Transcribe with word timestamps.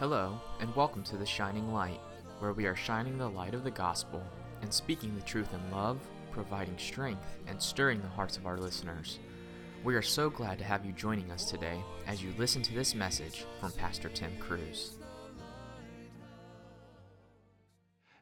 Hello, 0.00 0.40
and 0.58 0.74
welcome 0.74 1.04
to 1.04 1.16
The 1.16 1.24
Shining 1.24 1.72
Light, 1.72 2.00
where 2.40 2.52
we 2.52 2.66
are 2.66 2.74
shining 2.74 3.16
the 3.16 3.28
light 3.28 3.54
of 3.54 3.62
the 3.62 3.70
gospel 3.70 4.20
and 4.60 4.74
speaking 4.74 5.14
the 5.14 5.22
truth 5.22 5.54
in 5.54 5.70
love, 5.70 6.00
providing 6.32 6.76
strength, 6.78 7.38
and 7.46 7.62
stirring 7.62 8.02
the 8.02 8.08
hearts 8.08 8.36
of 8.36 8.44
our 8.44 8.58
listeners. 8.58 9.20
We 9.84 9.94
are 9.94 10.02
so 10.02 10.28
glad 10.28 10.58
to 10.58 10.64
have 10.64 10.84
you 10.84 10.90
joining 10.90 11.30
us 11.30 11.48
today 11.48 11.78
as 12.08 12.20
you 12.20 12.34
listen 12.36 12.60
to 12.62 12.74
this 12.74 12.92
message 12.92 13.44
from 13.60 13.70
Pastor 13.70 14.08
Tim 14.08 14.32
Cruz. 14.40 14.96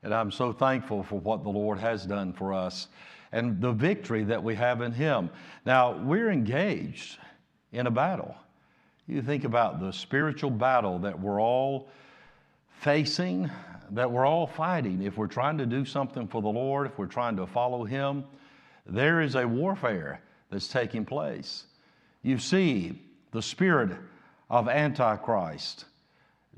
And 0.02 0.12
I'm 0.12 0.30
so 0.30 0.52
thankful 0.52 1.02
for 1.02 1.20
what 1.20 1.42
the 1.42 1.48
Lord 1.48 1.78
has 1.78 2.04
done 2.04 2.34
for 2.34 2.52
us 2.52 2.88
and 3.32 3.62
the 3.62 3.72
victory 3.72 4.24
that 4.24 4.44
we 4.44 4.56
have 4.56 4.82
in 4.82 4.92
Him. 4.92 5.30
Now, 5.64 5.96
we're 6.04 6.30
engaged 6.30 7.16
in 7.72 7.86
a 7.86 7.90
battle. 7.90 8.36
You 9.06 9.20
think 9.20 9.44
about 9.44 9.80
the 9.80 9.92
spiritual 9.92 10.50
battle 10.50 11.00
that 11.00 11.18
we're 11.18 11.40
all 11.40 11.88
facing, 12.80 13.50
that 13.90 14.10
we're 14.10 14.26
all 14.26 14.46
fighting. 14.46 15.02
If 15.02 15.16
we're 15.16 15.26
trying 15.26 15.58
to 15.58 15.66
do 15.66 15.84
something 15.84 16.28
for 16.28 16.40
the 16.40 16.48
Lord, 16.48 16.86
if 16.86 16.98
we're 16.98 17.06
trying 17.06 17.36
to 17.36 17.46
follow 17.46 17.84
Him, 17.84 18.24
there 18.86 19.20
is 19.20 19.34
a 19.34 19.46
warfare 19.46 20.20
that's 20.50 20.68
taking 20.68 21.04
place. 21.04 21.64
You 22.22 22.38
see 22.38 23.02
the 23.32 23.42
spirit 23.42 23.90
of 24.48 24.68
Antichrist, 24.68 25.86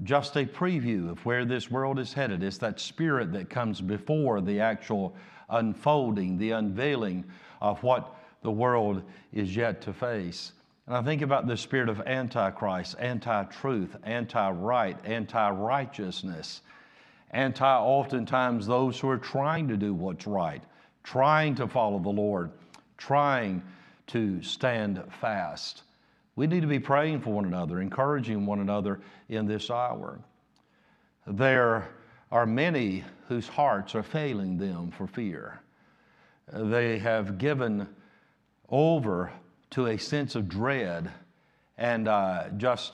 just 0.02 0.36
a 0.36 0.44
preview 0.44 1.10
of 1.10 1.24
where 1.24 1.44
this 1.44 1.70
world 1.70 1.98
is 1.98 2.12
headed. 2.12 2.42
It's 2.42 2.58
that 2.58 2.80
spirit 2.80 3.32
that 3.32 3.48
comes 3.48 3.80
before 3.80 4.40
the 4.40 4.60
actual 4.60 5.14
unfolding, 5.48 6.36
the 6.36 6.50
unveiling 6.50 7.24
of 7.62 7.82
what 7.82 8.14
the 8.42 8.50
world 8.50 9.02
is 9.32 9.56
yet 9.56 9.80
to 9.82 9.92
face. 9.92 10.52
And 10.86 10.96
I 10.96 11.02
think 11.02 11.22
about 11.22 11.46
the 11.46 11.56
spirit 11.56 11.88
of 11.88 12.00
antichrist, 12.02 12.96
anti 12.98 13.44
truth, 13.44 13.96
anti 14.02 14.50
right, 14.50 14.98
anti 15.04 15.50
righteousness, 15.50 16.60
anti 17.30 17.78
oftentimes 17.78 18.66
those 18.66 19.00
who 19.00 19.08
are 19.08 19.18
trying 19.18 19.68
to 19.68 19.76
do 19.76 19.94
what's 19.94 20.26
right, 20.26 20.62
trying 21.02 21.54
to 21.54 21.66
follow 21.66 21.98
the 21.98 22.10
Lord, 22.10 22.50
trying 22.98 23.62
to 24.08 24.42
stand 24.42 25.02
fast. 25.20 25.84
We 26.36 26.46
need 26.46 26.60
to 26.60 26.66
be 26.66 26.80
praying 26.80 27.20
for 27.22 27.30
one 27.30 27.46
another, 27.46 27.80
encouraging 27.80 28.44
one 28.44 28.60
another 28.60 29.00
in 29.28 29.46
this 29.46 29.70
hour. 29.70 30.18
There 31.26 31.88
are 32.30 32.44
many 32.44 33.04
whose 33.28 33.48
hearts 33.48 33.94
are 33.94 34.02
failing 34.02 34.58
them 34.58 34.90
for 34.90 35.06
fear. 35.06 35.60
They 36.52 36.98
have 36.98 37.38
given 37.38 37.88
over 38.68 39.32
to 39.70 39.86
a 39.86 39.98
sense 39.98 40.34
of 40.34 40.48
dread 40.48 41.10
and 41.76 42.08
uh, 42.08 42.48
just 42.56 42.92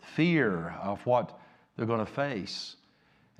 fear 0.00 0.74
of 0.82 1.04
what 1.06 1.38
they're 1.76 1.86
going 1.86 2.04
to 2.04 2.12
face. 2.12 2.76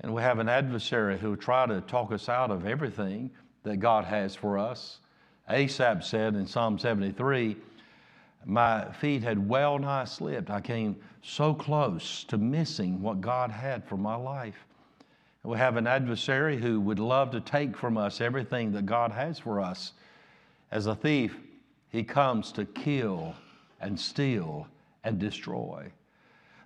And 0.01 0.13
we 0.13 0.21
have 0.21 0.39
an 0.39 0.49
adversary 0.49 1.17
who 1.17 1.31
will 1.31 1.37
try 1.37 1.65
to 1.65 1.81
talk 1.81 2.11
us 2.11 2.29
out 2.29 2.51
of 2.51 2.65
everything 2.65 3.31
that 3.63 3.77
God 3.77 4.05
has 4.05 4.35
for 4.35 4.57
us. 4.57 4.99
Asaph 5.49 6.03
said 6.03 6.35
in 6.35 6.47
Psalm 6.47 6.79
73, 6.79 7.57
My 8.45 8.91
feet 8.93 9.23
had 9.23 9.49
well 9.49 9.77
nigh 9.77 10.05
slipped. 10.05 10.49
I 10.49 10.61
came 10.61 10.95
so 11.21 11.53
close 11.53 12.23
to 12.25 12.37
missing 12.37 13.01
what 13.01 13.19
God 13.19 13.51
had 13.51 13.83
for 13.85 13.97
my 13.97 14.15
life. 14.15 14.65
We 15.43 15.57
have 15.57 15.77
an 15.77 15.87
adversary 15.87 16.57
who 16.57 16.79
would 16.81 16.99
love 16.99 17.31
to 17.31 17.41
take 17.41 17.75
from 17.77 17.97
us 17.97 18.21
everything 18.21 18.73
that 18.73 18.85
God 18.85 19.11
has 19.11 19.39
for 19.39 19.59
us. 19.59 19.93
As 20.71 20.85
a 20.85 20.95
thief, 20.95 21.35
he 21.89 22.03
comes 22.03 22.51
to 22.53 22.65
kill 22.65 23.35
and 23.81 23.99
steal 23.99 24.67
and 25.03 25.19
destroy. 25.19 25.91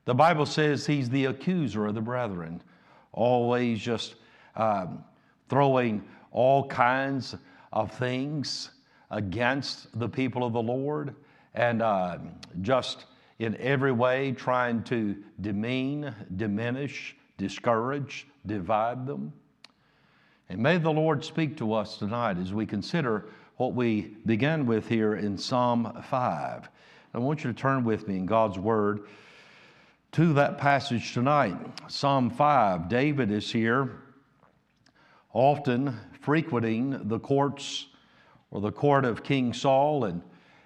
The 0.06 0.14
Bible 0.14 0.46
says 0.46 0.86
he's 0.86 1.10
the 1.10 1.26
accuser 1.26 1.86
of 1.86 1.96
the 1.96 2.02
brethren, 2.02 2.62
always 3.14 3.80
just 3.80 4.16
um, 4.56 5.04
throwing 5.50 6.04
all 6.32 6.68
kinds 6.68 7.36
of 7.72 7.92
things 7.92 8.72
against 9.12 9.98
the 10.00 10.10
people 10.10 10.44
of 10.44 10.54
the 10.54 10.62
Lord 10.62 11.16
and 11.54 11.82
uh, 11.82 12.18
just 12.62 13.06
in 13.40 13.56
every 13.58 13.92
way 13.92 14.32
trying 14.32 14.84
to 14.84 15.16
demean, 15.42 16.14
diminish, 16.36 17.16
discourage, 17.38 18.28
divide 18.46 19.06
them. 19.06 19.32
And 20.50 20.62
may 20.62 20.78
the 20.78 20.92
Lord 20.92 21.24
speak 21.24 21.58
to 21.58 21.74
us 21.74 21.98
tonight 21.98 22.38
as 22.38 22.54
we 22.54 22.66
consider 22.66 23.26
what 23.58 23.74
we 23.74 24.16
began 24.26 24.66
with 24.66 24.88
here 24.88 25.16
in 25.16 25.38
Psalm 25.38 26.02
5. 26.10 26.70
I 27.14 27.18
want 27.20 27.44
you 27.44 27.54
to 27.54 27.60
turn 27.60 27.84
with 27.84 28.08
me 28.08 28.18
in 28.18 28.26
God's 28.26 28.58
Word 28.58 29.02
to 30.14 30.34
that 30.34 30.58
passage 30.58 31.14
tonight. 31.14 31.56
Psalm 31.88 32.32
5. 32.32 32.90
David 32.90 33.30
is 33.30 33.52
here, 33.52 33.92
often 35.34 35.96
frequenting 36.20 37.08
the 37.08 37.20
courts 37.20 37.88
or 38.50 38.60
the 38.60 38.72
court 38.72 39.06
of 39.06 39.24
King 39.24 39.54
Saul 39.54 40.06
and, 40.06 40.24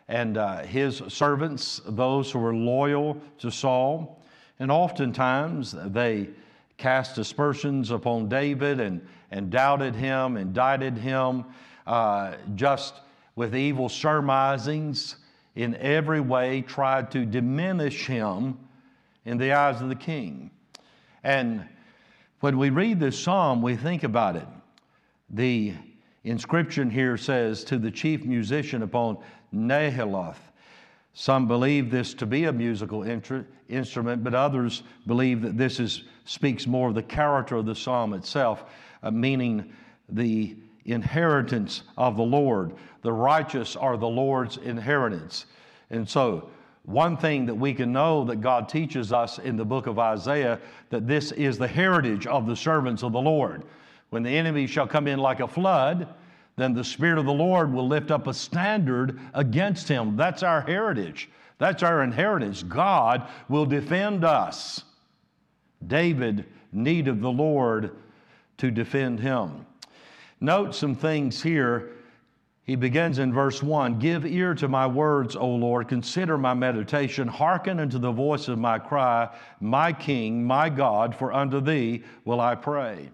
and 0.07 0.37
uh, 0.37 0.63
his 0.63 1.01
servants, 1.09 1.81
those 1.85 2.31
who 2.31 2.39
were 2.39 2.55
loyal 2.55 3.17
to 3.39 3.51
Saul. 3.51 4.21
And 4.59 4.71
oftentimes 4.71 5.75
they 5.87 6.29
cast 6.77 7.17
aspersions 7.17 7.91
upon 7.91 8.29
David 8.29 8.79
and, 8.79 9.05
and 9.31 9.49
doubted 9.49 9.93
him, 9.93 10.37
indicted 10.37 10.97
him 10.97 11.43
uh, 11.87 12.35
just 12.55 12.95
with 13.35 13.55
evil 13.55 13.87
surmisings 13.89 15.15
in 15.55 15.75
every 15.77 16.19
way 16.19 16.61
tried 16.61 17.09
to 17.11 17.25
diminish 17.25 18.05
him 18.05 18.57
in 19.25 19.37
the 19.37 19.53
eyes 19.53 19.81
of 19.81 19.89
the 19.89 19.95
king. 19.95 20.51
And 21.23 21.65
when 22.41 22.57
we 22.57 22.69
read 22.69 22.99
this 22.99 23.17
psalm, 23.17 23.61
we 23.61 23.75
think 23.75 24.03
about 24.03 24.35
it. 24.35 24.47
The 25.29 25.73
inscription 26.23 26.91
here 26.91 27.17
says, 27.17 27.63
To 27.65 27.77
the 27.77 27.89
chief 27.89 28.23
musician 28.25 28.83
upon 28.83 29.17
Nehiloth. 29.53 30.37
Some 31.13 31.47
believe 31.47 31.89
this 31.89 32.13
to 32.15 32.25
be 32.25 32.43
a 32.43 32.53
musical 32.53 33.03
instrument, 33.03 34.23
but 34.23 34.35
others 34.35 34.83
believe 35.07 35.41
that 35.41 35.57
this 35.57 35.79
is, 35.79 36.03
speaks 36.25 36.67
more 36.67 36.89
of 36.89 36.95
the 36.95 37.01
character 37.01 37.55
of 37.55 37.65
the 37.65 37.73
psalm 37.73 38.13
itself, 38.13 38.65
uh, 39.01 39.09
meaning 39.09 39.73
the 40.09 40.55
inheritance 40.87 41.83
of 41.97 42.17
the 42.17 42.23
Lord. 42.23 42.73
The 43.03 43.13
righteous 43.13 43.75
are 43.75 43.97
the 43.97 44.07
Lord's 44.07 44.57
inheritance. 44.57 45.45
And 45.89 46.07
so, 46.07 46.49
one 46.83 47.17
thing 47.17 47.45
that 47.45 47.55
we 47.55 47.73
can 47.73 47.91
know 47.91 48.23
that 48.23 48.37
God 48.37 48.69
teaches 48.69 49.11
us 49.11 49.39
in 49.39 49.57
the 49.57 49.65
book 49.65 49.87
of 49.87 49.99
Isaiah 49.99 50.59
that 50.89 51.05
this 51.05 51.33
is 51.33 51.57
the 51.57 51.67
heritage 51.67 52.25
of 52.25 52.47
the 52.47 52.55
servants 52.55 53.03
of 53.03 53.11
the 53.11 53.19
Lord. 53.19 53.63
When 54.09 54.23
the 54.23 54.35
enemy 54.35 54.67
shall 54.67 54.87
come 54.87 55.05
in 55.05 55.19
like 55.19 55.41
a 55.41 55.47
flood, 55.47 56.07
then 56.55 56.73
the 56.73 56.83
Spirit 56.83 57.19
of 57.19 57.25
the 57.25 57.33
Lord 57.33 57.71
will 57.71 57.87
lift 57.87 58.09
up 58.09 58.25
a 58.25 58.33
standard 58.33 59.19
against 59.33 59.87
him. 59.87 60.15
That's 60.15 60.43
our 60.43 60.61
heritage. 60.61 61.29
That's 61.59 61.83
our 61.83 62.03
inheritance. 62.03 62.63
God 62.63 63.27
will 63.49 63.65
defend 63.65 64.23
us. 64.23 64.83
David 65.85 66.45
needed 66.71 67.21
the 67.21 67.29
Lord 67.29 67.91
to 68.57 68.71
defend 68.71 69.19
him. 69.19 69.66
Note 70.39 70.75
some 70.75 70.95
things 70.95 71.41
here. 71.41 71.91
He 72.63 72.75
begins 72.75 73.17
in 73.19 73.33
verse 73.33 73.63
1 73.63 73.97
Give 73.97 74.25
ear 74.25 74.53
to 74.55 74.67
my 74.67 74.85
words, 74.85 75.35
O 75.35 75.47
Lord, 75.47 75.87
consider 75.87 76.37
my 76.37 76.53
meditation, 76.53 77.27
hearken 77.27 77.79
unto 77.79 77.97
the 77.97 78.11
voice 78.11 78.47
of 78.47 78.59
my 78.59 78.77
cry, 78.77 79.29
my 79.61 79.93
King, 79.93 80.43
my 80.43 80.69
God, 80.69 81.15
for 81.15 81.33
unto 81.33 81.61
thee 81.61 82.03
will 82.25 82.41
I 82.41 82.55
pray. 82.55 83.09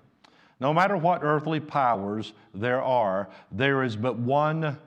No 0.60 0.74
matter 0.74 0.98
what 0.98 1.24
earthly 1.24 1.60
powers 1.60 2.34
there 2.54 2.82
are, 2.82 3.30
there 3.52 3.84
is 3.84 3.96
but 3.96 4.18
one 4.18 4.78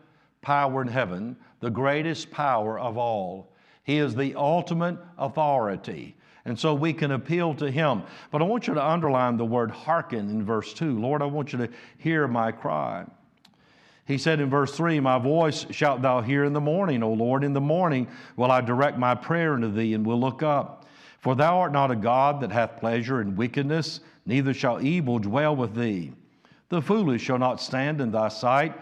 power 0.42 0.82
in 0.82 0.88
heaven, 0.88 1.36
the 1.60 1.70
greatest 1.70 2.30
power 2.30 2.78
of 2.78 2.98
all. 2.98 3.52
He 3.84 3.98
is 3.98 4.14
the 4.14 4.34
ultimate 4.34 4.98
authority. 5.16 6.16
And 6.46 6.56
so 6.56 6.74
we 6.74 6.92
can 6.92 7.10
appeal 7.10 7.54
to 7.54 7.68
him. 7.68 8.04
But 8.30 8.40
I 8.40 8.44
want 8.44 8.68
you 8.68 8.74
to 8.74 8.84
underline 8.84 9.36
the 9.36 9.44
word 9.44 9.72
hearken 9.72 10.30
in 10.30 10.44
verse 10.44 10.72
2. 10.72 10.98
Lord, 11.00 11.20
I 11.20 11.24
want 11.24 11.52
you 11.52 11.58
to 11.58 11.68
hear 11.98 12.28
my 12.28 12.52
cry. 12.52 13.04
He 14.06 14.16
said 14.16 14.38
in 14.38 14.48
verse 14.48 14.72
3, 14.76 15.00
My 15.00 15.18
voice 15.18 15.66
shalt 15.72 16.02
thou 16.02 16.20
hear 16.20 16.44
in 16.44 16.52
the 16.52 16.60
morning, 16.60 17.02
O 17.02 17.12
Lord. 17.12 17.42
In 17.42 17.52
the 17.52 17.60
morning 17.60 18.06
will 18.36 18.52
I 18.52 18.60
direct 18.60 18.96
my 18.96 19.16
prayer 19.16 19.54
unto 19.54 19.72
thee, 19.72 19.94
and 19.94 20.06
will 20.06 20.20
look 20.20 20.44
up. 20.44 20.86
For 21.18 21.34
thou 21.34 21.58
art 21.58 21.72
not 21.72 21.90
a 21.90 21.96
God 21.96 22.40
that 22.40 22.52
hath 22.52 22.78
pleasure 22.78 23.20
in 23.20 23.34
wickedness, 23.34 23.98
neither 24.24 24.54
shall 24.54 24.80
evil 24.80 25.18
dwell 25.18 25.56
with 25.56 25.74
thee. 25.74 26.12
The 26.68 26.80
foolish 26.80 27.22
shall 27.22 27.40
not 27.40 27.60
stand 27.60 28.00
in 28.00 28.12
thy 28.12 28.28
sight. 28.28 28.72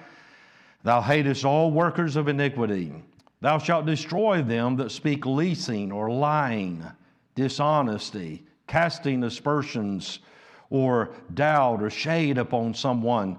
Thou 0.82 1.00
hatest 1.00 1.46
all 1.46 1.70
workers 1.70 2.17
of 2.17 2.28
iniquity. 2.28 2.93
Thou 3.40 3.56
shalt 3.56 3.87
destroy 3.87 4.43
them 4.43 4.76
that 4.76 4.90
speak 4.90 5.25
leasing 5.25 5.90
or 5.90 6.10
lying 6.10 6.84
dishonesty, 7.34 8.44
casting 8.66 9.22
aspersions 9.25 10.20
or 10.70 11.10
doubt 11.34 11.82
or 11.82 11.90
shade 11.90 12.38
upon 12.38 12.75
someone 12.75 13.36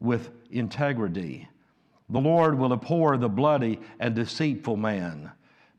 with 0.00 0.30
integrity. 0.50 1.48
The 2.10 2.20
Lord 2.20 2.58
will 2.58 2.72
abhor 2.72 3.16
the 3.16 3.28
bloody 3.28 3.80
and 3.98 4.14
deceitful 4.14 4.76
man. 4.76 5.30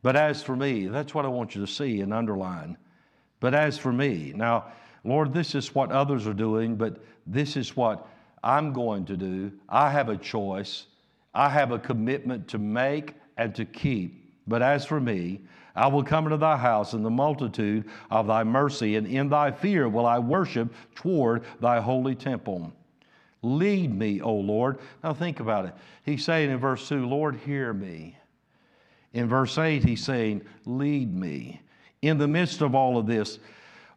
But 0.02 0.16
as 0.16 0.44
for 0.44 0.56
me, 0.56 0.88
that's 0.88 1.14
what 1.14 1.26
I 1.26 1.30
want 1.30 1.56
you 1.56 1.62
to 1.66 1.72
see 1.72 2.02
and 2.02 2.14
underline. 2.14 2.78
But 3.40 3.54
as 3.54 3.78
for 3.78 3.92
me, 3.92 4.34
now, 4.36 4.66
Lord, 5.04 5.34
this 5.34 5.56
is 5.56 5.76
what 5.76 5.92
others 5.92 6.26
are 6.26 6.34
doing, 6.34 6.76
but 6.76 7.04
this 7.28 7.58
is 7.58 7.76
what 7.76 8.08
I'm 8.44 8.74
going 8.74 9.06
to 9.06 9.18
do. 9.18 9.52
I 9.70 9.90
have 9.92 10.10
a 10.10 10.18
choice, 10.18 10.88
I 11.34 11.50
have 11.50 11.72
a 11.72 11.80
commitment 11.80 12.48
to 12.50 12.58
make 12.58 13.14
and 13.38 13.54
to 13.56 13.66
keep. 13.66 14.34
But 14.48 14.62
as 14.62 14.86
for 14.86 15.00
me, 15.00 15.42
I 15.76 15.88
will 15.88 16.04
come 16.04 16.26
into 16.26 16.38
thy 16.38 16.58
house 16.58 16.94
in 16.94 17.04
the 17.04 17.10
multitude 17.10 17.86
of 18.10 18.28
thy 18.28 18.44
mercy, 18.44 18.96
and 18.96 19.06
in 19.06 19.30
thy 19.30 19.52
fear 19.52 19.90
will 19.90 20.06
I 20.06 20.20
worship 20.20 20.74
toward 20.96 21.44
thy 21.60 21.82
holy 21.82 22.16
temple. 22.16 22.72
Lead 23.42 23.94
me, 23.94 24.22
O 24.22 24.34
Lord. 24.34 24.80
Now 25.04 25.14
think 25.14 25.40
about 25.40 25.66
it. 25.66 25.74
He's 26.04 26.24
saying 26.24 26.50
in 26.50 26.58
verse 26.58 26.88
2, 26.88 27.06
Lord, 27.06 27.36
hear 27.36 27.74
me. 27.74 28.18
In 29.14 29.28
verse 29.28 29.58
8, 29.58 29.84
he's 29.84 30.04
saying, 30.04 30.42
Lead 30.66 31.14
me. 31.14 31.62
In 32.02 32.18
the 32.18 32.28
midst 32.28 32.62
of 32.62 32.74
all 32.74 32.98
of 32.98 33.06
this, 33.06 33.40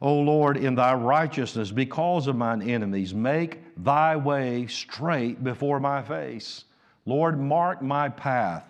O 0.01 0.15
Lord, 0.15 0.57
in 0.57 0.75
thy 0.75 0.95
righteousness, 0.95 1.71
because 1.71 2.27
of 2.27 2.37
mine 2.37 2.63
enemies, 2.63 3.15
make 3.15 3.61
thy 3.77 4.17
way 4.17 4.67
straight 4.67 5.43
before 5.43 5.81
my 5.81 6.03
face. 6.03 6.65
Lord, 7.05 7.41
mark 7.41 7.83
my 7.83 8.09
path. 8.09 8.65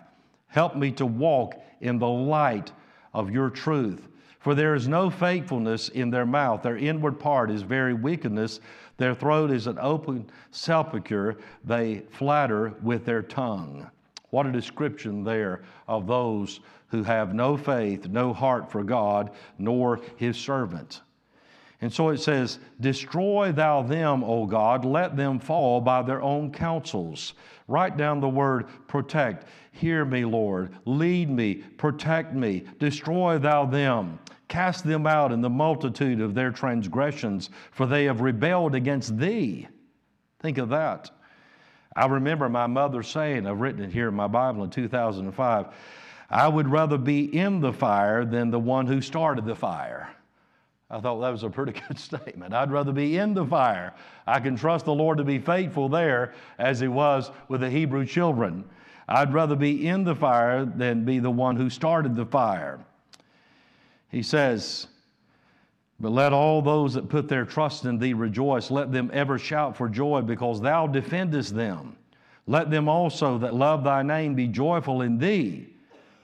Help 0.47 0.75
me 0.75 0.91
to 0.93 1.05
walk 1.05 1.55
in 1.81 1.99
the 1.99 2.07
light 2.07 2.71
of 3.13 3.31
your 3.31 3.49
truth. 3.49 4.07
For 4.39 4.55
there 4.55 4.73
is 4.73 4.87
no 4.87 5.09
faithfulness 5.09 5.89
in 5.89 6.09
their 6.09 6.25
mouth. 6.25 6.61
Their 6.61 6.77
inward 6.77 7.19
part 7.19 7.51
is 7.51 7.61
very 7.61 7.93
wickedness. 7.93 8.59
Their 8.97 9.13
throat 9.13 9.51
is 9.51 9.67
an 9.67 9.77
open 9.79 10.29
sepulchre. 10.51 11.37
They 11.63 12.03
flatter 12.11 12.73
with 12.81 13.05
their 13.05 13.21
tongue. 13.21 13.89
What 14.29 14.45
a 14.45 14.51
description 14.51 15.23
there 15.23 15.63
of 15.87 16.07
those 16.07 16.61
who 16.87 17.03
have 17.03 17.33
no 17.33 17.57
faith, 17.57 18.07
no 18.07 18.33
heart 18.33 18.71
for 18.71 18.83
God, 18.83 19.31
nor 19.57 19.99
his 20.15 20.37
servant. 20.37 21.01
And 21.81 21.93
so 21.93 22.09
it 22.09 22.19
says, 22.19 22.59
Destroy 22.79 23.51
thou 23.51 23.81
them, 23.81 24.23
O 24.23 24.45
God, 24.45 24.83
let 24.83 25.15
them 25.15 25.39
fall 25.39 25.79
by 25.79 26.01
their 26.01 26.21
own 26.21 26.51
counsels. 26.51 27.33
Write 27.67 27.97
down 27.97 28.19
the 28.19 28.27
word 28.27 28.67
protect. 28.87 29.47
Hear 29.71 30.03
me, 30.03 30.25
Lord. 30.25 30.75
Lead 30.85 31.29
me, 31.29 31.55
protect 31.55 32.33
me. 32.33 32.65
Destroy 32.79 33.37
thou 33.37 33.65
them. 33.65 34.19
Cast 34.49 34.83
them 34.83 35.05
out 35.05 35.31
in 35.31 35.41
the 35.41 35.49
multitude 35.49 36.19
of 36.19 36.33
their 36.33 36.51
transgressions, 36.51 37.51
for 37.71 37.85
they 37.85 38.05
have 38.05 38.21
rebelled 38.21 38.73
against 38.73 39.17
thee. 39.17 39.67
Think 40.39 40.57
of 40.57 40.69
that. 40.69 41.11
I 41.95 42.07
remember 42.07 42.49
my 42.49 42.67
mother 42.67 43.03
saying, 43.03 43.45
I've 43.45 43.61
written 43.61 43.83
it 43.83 43.91
here 43.91 44.07
in 44.07 44.15
my 44.15 44.27
Bible 44.27 44.63
in 44.63 44.69
2005, 44.69 45.67
I 46.31 46.47
would 46.47 46.67
rather 46.67 46.97
be 46.97 47.25
in 47.37 47.59
the 47.59 47.73
fire 47.73 48.25
than 48.25 48.49
the 48.49 48.59
one 48.59 48.87
who 48.87 49.01
started 49.01 49.45
the 49.45 49.55
fire. 49.55 50.09
I 50.91 50.99
thought 50.99 51.19
that 51.19 51.29
was 51.29 51.43
a 51.43 51.49
pretty 51.49 51.79
good 51.87 51.99
statement. 51.99 52.53
I'd 52.53 52.71
rather 52.71 52.91
be 52.91 53.17
in 53.17 53.33
the 53.33 53.45
fire. 53.45 53.93
I 54.25 54.39
can 54.39 54.55
trust 54.55 54.85
the 54.85 54.93
Lord 54.93 55.17
to 55.19 55.23
be 55.23 55.39
faithful 55.39 55.89
there 55.89 56.33
as 56.57 56.79
He 56.79 56.87
was 56.87 57.31
with 57.47 57.61
the 57.61 57.69
Hebrew 57.69 58.05
children. 58.05 58.63
I'd 59.07 59.33
rather 59.33 59.55
be 59.55 59.87
in 59.87 60.03
the 60.03 60.15
fire 60.15 60.65
than 60.65 61.03
be 61.03 61.19
the 61.19 61.31
one 61.31 61.55
who 61.55 61.69
started 61.69 62.15
the 62.15 62.25
fire. 62.25 62.79
He 64.09 64.21
says, 64.21 64.87
But 65.99 66.11
let 66.11 66.31
all 66.33 66.61
those 66.61 66.93
that 66.93 67.09
put 67.09 67.27
their 67.27 67.45
trust 67.45 67.85
in 67.85 67.97
thee 67.97 68.13
rejoice. 68.13 68.69
Let 68.69 68.91
them 68.91 69.09
ever 69.13 69.39
shout 69.39 69.75
for 69.75 69.89
joy 69.89 70.21
because 70.21 70.61
thou 70.61 70.85
defendest 70.87 71.55
them. 71.55 71.95
Let 72.45 72.71
them 72.71 72.87
also 72.87 73.37
that 73.39 73.53
love 73.53 73.83
thy 73.83 74.01
name 74.03 74.33
be 74.35 74.47
joyful 74.47 75.01
in 75.01 75.17
thee. 75.17 75.67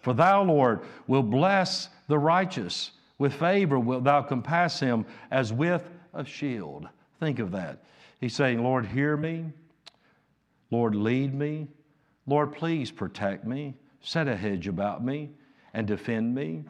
For 0.01 0.13
thou, 0.13 0.43
Lord, 0.43 0.81
will 1.07 1.23
bless 1.23 1.89
the 2.07 2.17
righteous. 2.17 2.91
With 3.17 3.33
favor 3.33 3.79
wilt 3.79 4.03
thou 4.03 4.21
compass 4.21 4.79
him 4.79 5.05
as 5.31 5.53
with 5.53 5.89
a 6.13 6.25
shield. 6.25 6.87
Think 7.19 7.39
of 7.39 7.51
that. 7.51 7.83
He's 8.19 8.35
saying, 8.35 8.61
Lord, 8.61 8.85
hear 8.85 9.15
me. 9.15 9.45
Lord, 10.71 10.95
lead 10.95 11.33
me. 11.33 11.67
Lord, 12.27 12.53
please 12.53 12.91
protect 12.91 13.45
me. 13.45 13.75
Set 14.01 14.27
a 14.27 14.35
hedge 14.35 14.67
about 14.67 15.03
me 15.03 15.31
and 15.73 15.87
defend 15.87 16.33
me. 16.33 16.63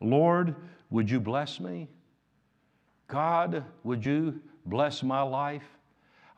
Lord, 0.00 0.54
would 0.90 1.10
you 1.10 1.20
bless 1.20 1.60
me? 1.60 1.88
God, 3.08 3.64
would 3.84 4.04
you 4.04 4.40
bless 4.66 5.02
my 5.02 5.22
life? 5.22 5.77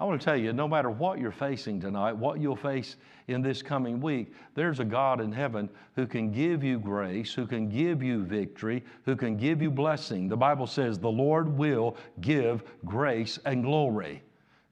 I 0.01 0.05
want 0.05 0.19
to 0.19 0.25
tell 0.25 0.37
you, 0.37 0.55
no 0.55 0.67
matter 0.67 0.89
what 0.89 1.19
you're 1.19 1.31
facing 1.31 1.79
tonight, 1.79 2.15
what 2.15 2.41
you'll 2.41 2.57
face 2.57 2.97
in 3.29 3.43
this 3.43 3.61
coming 3.61 4.01
week, 4.01 4.33
there's 4.55 4.81
a 4.81 4.85
God 4.85 5.21
in 5.21 5.31
heaven 5.31 5.69
who 5.95 6.07
can 6.07 6.33
give 6.33 6.65
you 6.65 6.79
grace, 6.79 7.35
who 7.35 7.47
can 7.47 7.69
give 7.69 8.03
you 8.03 8.25
victory, 8.25 8.83
who 9.05 9.15
can 9.15 9.37
give 9.37 9.61
you 9.61 9.71
blessing. 9.71 10.27
The 10.27 10.39
Bible 10.39 10.67
says 10.67 10.99
the 10.99 11.11
Lord 11.11 11.51
will 11.51 11.99
give 12.23 12.63
grace 12.87 13.39
and 13.45 13.63
glory. 13.63 14.23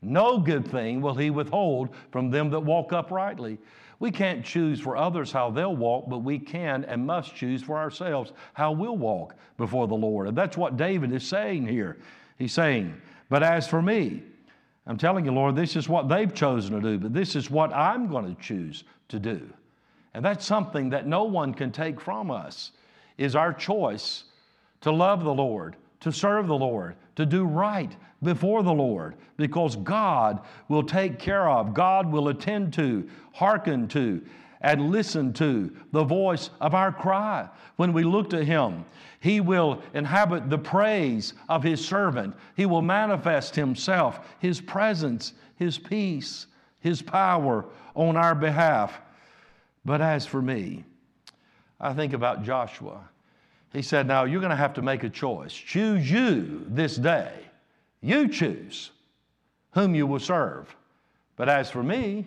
No 0.01 0.39
good 0.39 0.67
thing 0.67 1.03
will 1.03 1.15
he 1.15 1.29
withhold 1.29 1.91
from 2.11 2.31
them 2.31 2.49
that 2.51 2.61
walk 2.61 2.95
uprightly. 2.95 3.59
We 4.01 4.11
can't 4.11 4.43
choose 4.43 4.81
for 4.81 4.97
others 4.97 5.31
how 5.31 5.51
they'll 5.51 5.77
walk, 5.77 6.09
but 6.09 6.21
we 6.21 6.39
can 6.39 6.85
and 6.85 7.05
must 7.05 7.35
choose 7.35 7.63
for 7.63 7.77
ourselves 7.77 8.33
how 8.55 8.73
we'll 8.73 8.97
walk 8.97 9.35
before 9.59 9.89
the 9.89 9.95
Lord. 9.95 10.27
And 10.27 10.39
that's 10.39 10.57
what 10.57 10.79
David 10.79 11.13
is 11.13 11.27
saying 11.27 11.67
here. 11.67 11.99
He's 12.39 12.55
saying, 12.55 12.99
But 13.29 13.43
as 13.43 13.69
for 13.69 13.83
me, 13.83 14.23
I'm 14.89 14.97
telling 14.97 15.27
you, 15.27 15.33
Lord, 15.33 15.55
this 15.55 15.77
is 15.77 15.87
what 15.87 16.09
they've 16.09 16.33
chosen 16.33 16.75
to 16.75 16.81
do, 16.81 16.99
but 16.99 17.13
this 17.13 17.37
is 17.37 17.51
what 17.51 17.73
I'm 17.75 18.09
going 18.09 18.35
to 18.35 18.41
choose 18.41 18.85
to 19.09 19.19
do. 19.19 19.47
And 20.15 20.25
that's 20.25 20.47
something 20.47 20.89
that 20.91 21.07
no 21.07 21.25
one 21.25 21.53
can 21.53 21.71
take 21.71 22.01
from 22.01 22.31
us 22.31 22.73
is 23.19 23.37
our 23.37 23.53
choice 23.53 24.25
to 24.81 24.91
love 24.91 25.25
the 25.25 25.35
Lord, 25.35 25.77
to 26.01 26.11
serve 26.11 26.47
the 26.47 26.57
Lord, 26.57 26.97
to 27.17 27.27
do 27.27 27.45
right 27.45 27.95
before 28.23 28.63
the 28.63 28.73
Lord, 28.73 29.15
because 29.37 29.77
God 29.77 30.41
will 30.69 30.83
take 30.83 31.19
care 31.19 31.49
of, 31.49 31.75
God 31.75 32.11
will 32.11 32.29
attend 32.29 32.73
to, 32.75 33.09
hearken 33.33 33.89
to, 33.89 34.23
and 34.61 34.91
listen 34.91 35.33
to 35.35 35.71
the 35.93 36.05
voice 36.05 36.51
of 36.61 36.75
our 36.75 36.93
cry. 36.93 37.49
When 37.77 37.93
we 37.93 38.05
look 38.05 38.31
to 38.31 38.45
Him, 38.45 38.85
He 39.21 39.41
will 39.41 39.83
inhabit 39.95 40.51
the 40.51 40.59
praise 40.59 41.35
of 41.49 41.63
His 41.63 41.85
servant. 41.85 42.35
He 42.57 42.67
will 42.67 42.83
manifest 42.83 43.55
Himself, 43.55 44.21
His 44.39 44.61
presence, 44.61 45.33
His 45.57 45.79
peace, 45.79 46.47
His 46.81 47.03
power 47.03 47.65
on 47.95 48.17
our 48.17 48.35
behalf. 48.35 49.01
But 49.85 50.01
as 50.01 50.27
for 50.27 50.43
me, 50.43 50.85
I 51.81 51.93
think 51.95 52.13
about 52.13 52.43
Joshua. 52.45 53.09
He 53.73 53.83
said, 53.83 54.07
Now 54.07 54.25
you're 54.25 54.41
going 54.41 54.51
to 54.51 54.57
have 54.57 54.75
to 54.75 54.83
make 54.83 55.05
a 55.05 55.11
choice. 55.11 55.53
Choose 55.53 56.11
you 56.11 56.65
this 56.69 56.97
day. 56.97 57.33
You 58.01 58.29
choose 58.29 58.91
whom 59.73 59.95
you 59.95 60.07
will 60.07 60.21
serve. 60.21 60.75
But 61.37 61.49
as 61.49 61.71
for 61.71 61.83
me, 61.83 62.27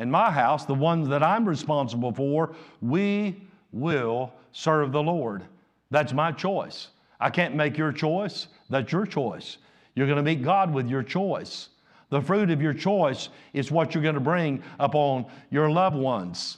and 0.00 0.10
my 0.10 0.30
house, 0.30 0.64
the 0.64 0.74
ones 0.74 1.08
that 1.08 1.22
I'm 1.22 1.46
responsible 1.46 2.10
for, 2.10 2.54
we 2.80 3.36
will 3.70 4.32
serve 4.50 4.92
the 4.92 5.02
Lord. 5.02 5.44
That's 5.90 6.14
my 6.14 6.32
choice. 6.32 6.88
I 7.20 7.28
can't 7.28 7.54
make 7.54 7.76
your 7.76 7.92
choice. 7.92 8.46
That's 8.70 8.90
your 8.90 9.04
choice. 9.04 9.58
You're 9.94 10.06
going 10.06 10.16
to 10.16 10.22
meet 10.22 10.42
God 10.42 10.72
with 10.72 10.88
your 10.88 11.02
choice. 11.02 11.68
The 12.08 12.22
fruit 12.22 12.50
of 12.50 12.62
your 12.62 12.72
choice 12.72 13.28
is 13.52 13.70
what 13.70 13.92
you're 13.94 14.02
going 14.02 14.14
to 14.14 14.22
bring 14.22 14.62
upon 14.78 15.26
your 15.50 15.70
loved 15.70 15.96
ones. 15.96 16.56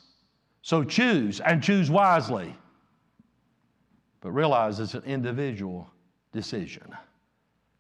So 0.62 0.84
choose 0.84 1.40
and 1.40 1.61
choose 1.61 1.90
wisely. 1.90 2.54
But 4.20 4.30
realize 4.30 4.78
it's 4.78 4.94
an 4.94 5.02
individual 5.02 5.90
decision. 6.30 6.94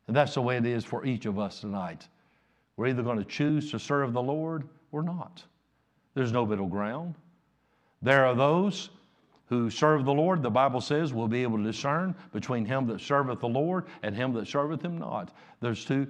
And 0.08 0.16
that's 0.16 0.34
the 0.34 0.42
way 0.42 0.56
it 0.56 0.66
is 0.66 0.84
for 0.84 1.06
each 1.06 1.24
of 1.26 1.38
us 1.38 1.60
tonight. 1.60 2.08
We're 2.76 2.88
either 2.88 3.04
going 3.04 3.18
to 3.18 3.24
choose 3.24 3.70
to 3.70 3.78
serve 3.78 4.12
the 4.12 4.22
Lord 4.22 4.68
or 4.90 5.04
not. 5.04 5.44
There's 6.14 6.32
no 6.32 6.46
middle 6.46 6.66
ground. 6.66 7.14
There 8.02 8.26
are 8.26 8.34
those 8.34 8.90
who 9.46 9.70
serve 9.70 10.04
the 10.04 10.12
Lord, 10.12 10.42
the 10.42 10.50
Bible 10.50 10.80
says, 10.80 11.12
will 11.12 11.28
be 11.28 11.42
able 11.42 11.58
to 11.58 11.64
discern 11.64 12.14
between 12.32 12.64
him 12.64 12.86
that 12.86 13.00
serveth 13.00 13.40
the 13.40 13.48
Lord 13.48 13.86
and 14.02 14.14
him 14.14 14.32
that 14.34 14.48
serveth 14.48 14.82
him 14.82 14.98
not. 14.98 15.34
There's 15.60 15.84
two 15.84 16.06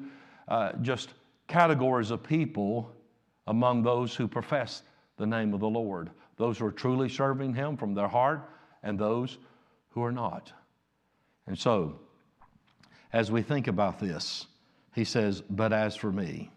uh, 0.48 0.72
just 0.82 1.14
categories 1.48 2.10
of 2.10 2.22
people 2.22 2.94
among 3.46 3.82
those 3.82 4.14
who 4.14 4.28
profess 4.28 4.82
the 5.16 5.26
name 5.26 5.52
of 5.54 5.60
the 5.60 5.68
Lord 5.68 6.10
those 6.36 6.58
who 6.58 6.66
are 6.66 6.72
truly 6.72 7.08
serving 7.08 7.54
him 7.54 7.76
from 7.76 7.94
their 7.94 8.08
heart 8.08 8.50
and 8.82 8.98
those 8.98 9.38
who 9.90 10.02
are 10.02 10.10
not. 10.10 10.52
And 11.46 11.58
so, 11.58 12.00
as 13.12 13.30
we 13.30 13.42
think 13.42 13.68
about 13.68 14.00
this, 14.00 14.46
he 14.94 15.04
says, 15.04 15.40
But 15.40 15.72
as 15.72 15.94
for 15.94 16.10
me, 16.10 16.50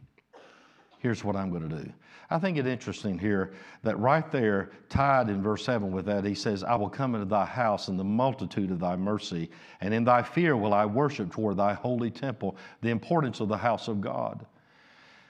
here's 1.00 1.24
what 1.24 1.36
I'm 1.36 1.50
going 1.50 1.70
to 1.70 1.84
do. 1.84 1.94
I 2.30 2.40
think 2.40 2.58
it 2.58 2.66
interesting 2.66 3.20
here 3.20 3.54
that 3.84 4.00
right 4.00 4.32
there, 4.32 4.72
tied 4.90 5.30
in 5.30 5.44
verse 5.44 5.64
7 5.64 5.92
with 5.92 6.06
that, 6.06 6.26
he 6.26 6.34
says, 6.34 6.64
I 6.64 6.76
will 6.76 6.90
come 6.90 7.14
into 7.14 7.28
thy 7.28 7.46
house 7.46 7.88
in 7.88 7.98
the 7.98 8.04
multitude 8.04 8.72
of 8.72 8.80
thy 8.80 8.96
mercy, 8.96 9.50
and 9.82 9.94
in 9.94 10.04
thy 10.04 10.24
fear 10.24 10.58
will 10.58 10.74
I 10.74 10.86
worship 10.86 11.32
toward 11.32 11.58
thy 11.58 11.74
holy 11.74 12.10
temple, 12.10 12.58
the 12.82 12.90
importance 12.90 13.40
of 13.42 13.48
the 13.48 13.58
house 13.58 13.88
of 13.88 14.02
God. 14.02 14.46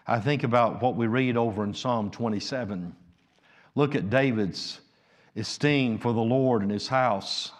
I 0.07 0.19
think 0.19 0.43
about 0.43 0.81
what 0.81 0.95
we 0.95 1.07
read 1.07 1.35
over 1.35 1.63
in 1.63 1.73
Psalm 1.73 2.11
27. 2.11 2.95
Look 3.75 3.95
at 3.95 4.09
David's 4.09 4.79
esteem 5.35 5.97
for 5.97 6.13
the 6.13 6.21
Lord 6.21 6.61
and 6.61 6.71
his 6.71 6.87
house. 6.87 7.51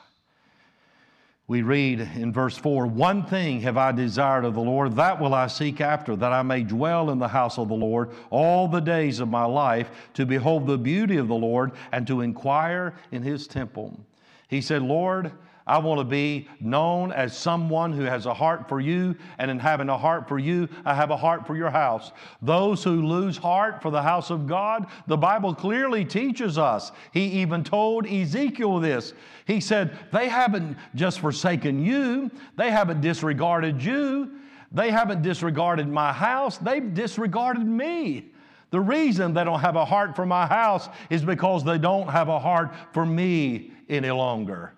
We 1.48 1.62
read 1.62 2.00
in 2.00 2.34
verse 2.34 2.58
4 2.58 2.88
One 2.88 3.24
thing 3.24 3.62
have 3.62 3.78
I 3.78 3.92
desired 3.92 4.46
of 4.46 4.56
the 4.56 4.62
Lord, 4.62 4.96
that 4.96 5.22
will 5.22 5.34
I 5.34 5.48
seek 5.48 5.80
after, 5.80 6.16
that 6.16 6.34
I 6.34 6.42
may 6.42 6.64
dwell 6.64 7.12
in 7.12 7.20
the 7.20 7.28
house 7.28 7.60
of 7.60 7.68
the 7.68 7.76
Lord 7.76 8.10
all 8.32 8.68
the 8.68 8.80
days 8.80 9.20
of 9.20 9.30
my 9.30 9.46
life, 9.46 9.90
to 10.16 10.26
behold 10.26 10.66
the 10.66 10.78
beauty 10.78 11.18
of 11.18 11.28
the 11.28 11.36
Lord 11.36 11.72
and 11.92 12.08
to 12.08 12.22
inquire 12.22 12.96
in 13.12 13.22
his 13.22 13.46
temple. 13.46 14.00
He 14.48 14.60
said, 14.60 14.82
Lord, 14.82 15.32
I 15.68 15.80
want 15.80 16.00
to 16.00 16.04
be 16.04 16.48
known 16.60 17.12
as 17.12 17.36
someone 17.36 17.92
who 17.92 18.04
has 18.04 18.28
a 18.28 18.34
heart 18.36 18.70
for 18.70 18.80
you, 18.80 19.16
and 19.40 19.50
in 19.50 19.58
having 19.58 19.90
a 19.90 19.98
heart 19.98 20.28
for 20.28 20.38
you, 20.38 20.70
I 20.86 20.94
have 20.94 21.10
a 21.10 21.18
heart 21.18 21.48
for 21.48 21.56
your 21.56 21.72
house. 21.72 22.12
Those 22.44 22.84
who 22.84 23.08
lose 23.08 23.36
heart 23.36 23.82
for 23.82 23.90
the 23.90 24.02
house 24.02 24.30
of 24.30 24.46
God, 24.46 24.86
the 25.08 25.18
Bible 25.18 25.56
clearly 25.56 26.06
teaches 26.06 26.60
us. 26.60 26.92
He 27.12 27.26
even 27.42 27.64
told 27.64 28.06
Ezekiel 28.06 28.80
this. 28.80 29.14
He 29.48 29.60
said, 29.60 29.98
They 30.14 30.30
haven't 30.30 30.78
just 30.94 31.20
forsaken 31.20 31.84
you, 31.84 32.30
they 32.58 32.70
haven't 32.70 33.02
disregarded 33.02 33.82
you, 33.82 34.40
they 34.72 34.92
haven't 34.92 35.24
disregarded 35.24 35.88
my 35.88 36.14
house, 36.14 36.60
they've 36.60 36.94
disregarded 36.94 37.66
me. 37.66 38.32
The 38.70 38.82
reason 38.82 39.34
they 39.34 39.44
don't 39.44 39.62
have 39.62 39.78
a 39.78 39.86
heart 39.86 40.16
for 40.16 40.28
my 40.28 40.46
house 40.46 40.90
is 41.10 41.24
because 41.24 41.64
they 41.64 41.80
don't 41.80 42.10
have 42.10 42.30
a 42.30 42.38
heart 42.38 42.72
for 42.94 43.06
me 43.06 43.72
any 43.90 44.12
longer. 44.12 44.74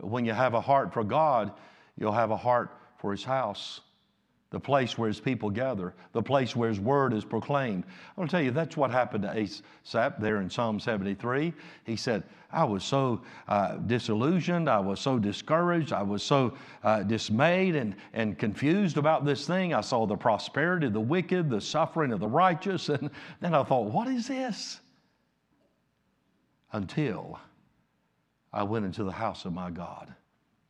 But 0.00 0.08
when 0.08 0.24
you 0.24 0.32
have 0.32 0.54
a 0.54 0.60
heart 0.60 0.92
for 0.94 1.04
God, 1.04 1.52
you'll 1.98 2.12
have 2.12 2.30
a 2.30 2.36
heart 2.36 2.70
for 2.96 3.12
His 3.12 3.22
house, 3.22 3.82
the 4.48 4.58
place 4.58 4.96
where 4.96 5.08
His 5.08 5.20
people 5.20 5.50
gather, 5.50 5.92
the 6.12 6.22
place 6.22 6.56
where 6.56 6.70
His 6.70 6.80
word 6.80 7.12
is 7.12 7.22
proclaimed. 7.22 7.84
I 7.84 8.20
want 8.20 8.30
to 8.30 8.36
tell 8.36 8.42
you, 8.42 8.50
that's 8.50 8.78
what 8.78 8.90
happened 8.90 9.24
to 9.24 9.38
Asaph 9.38 10.14
there 10.18 10.40
in 10.40 10.48
Psalm 10.48 10.80
73. 10.80 11.52
He 11.84 11.96
said, 11.96 12.22
I 12.50 12.64
was 12.64 12.82
so 12.82 13.20
uh, 13.46 13.76
disillusioned, 13.76 14.70
I 14.70 14.80
was 14.80 15.00
so 15.00 15.18
discouraged, 15.18 15.92
I 15.92 16.02
was 16.02 16.22
so 16.22 16.54
uh, 16.82 17.02
dismayed 17.02 17.76
and, 17.76 17.94
and 18.14 18.38
confused 18.38 18.96
about 18.96 19.26
this 19.26 19.46
thing. 19.46 19.74
I 19.74 19.82
saw 19.82 20.06
the 20.06 20.16
prosperity 20.16 20.86
of 20.86 20.94
the 20.94 21.00
wicked, 21.00 21.50
the 21.50 21.60
suffering 21.60 22.10
of 22.10 22.20
the 22.20 22.26
righteous, 22.26 22.88
and 22.88 23.10
then 23.40 23.52
I 23.52 23.62
thought, 23.64 23.84
what 23.92 24.08
is 24.08 24.28
this? 24.28 24.80
Until 26.72 27.38
I 28.52 28.62
went 28.62 28.84
into 28.84 29.04
the 29.04 29.12
house 29.12 29.44
of 29.44 29.52
my 29.52 29.70
God. 29.70 30.14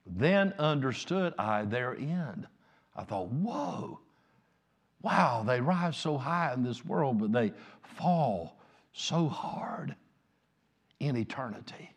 Then 0.07 0.53
understood 0.59 1.35
I 1.39 1.65
their 1.65 1.97
end. 1.97 2.47
I 2.97 3.05
thought, 3.05 3.29
whoa, 3.29 4.01
wow, 5.03 5.45
they 5.47 5.61
rise 5.61 5.97
so 5.97 6.19
high 6.19 6.53
in 6.53 6.63
this 6.63 6.85
world, 6.85 7.19
but 7.19 7.33
they 7.33 7.53
fall 7.83 8.59
so 8.93 9.29
hard 9.29 9.95
in 10.99 11.17
eternity. 11.17 11.95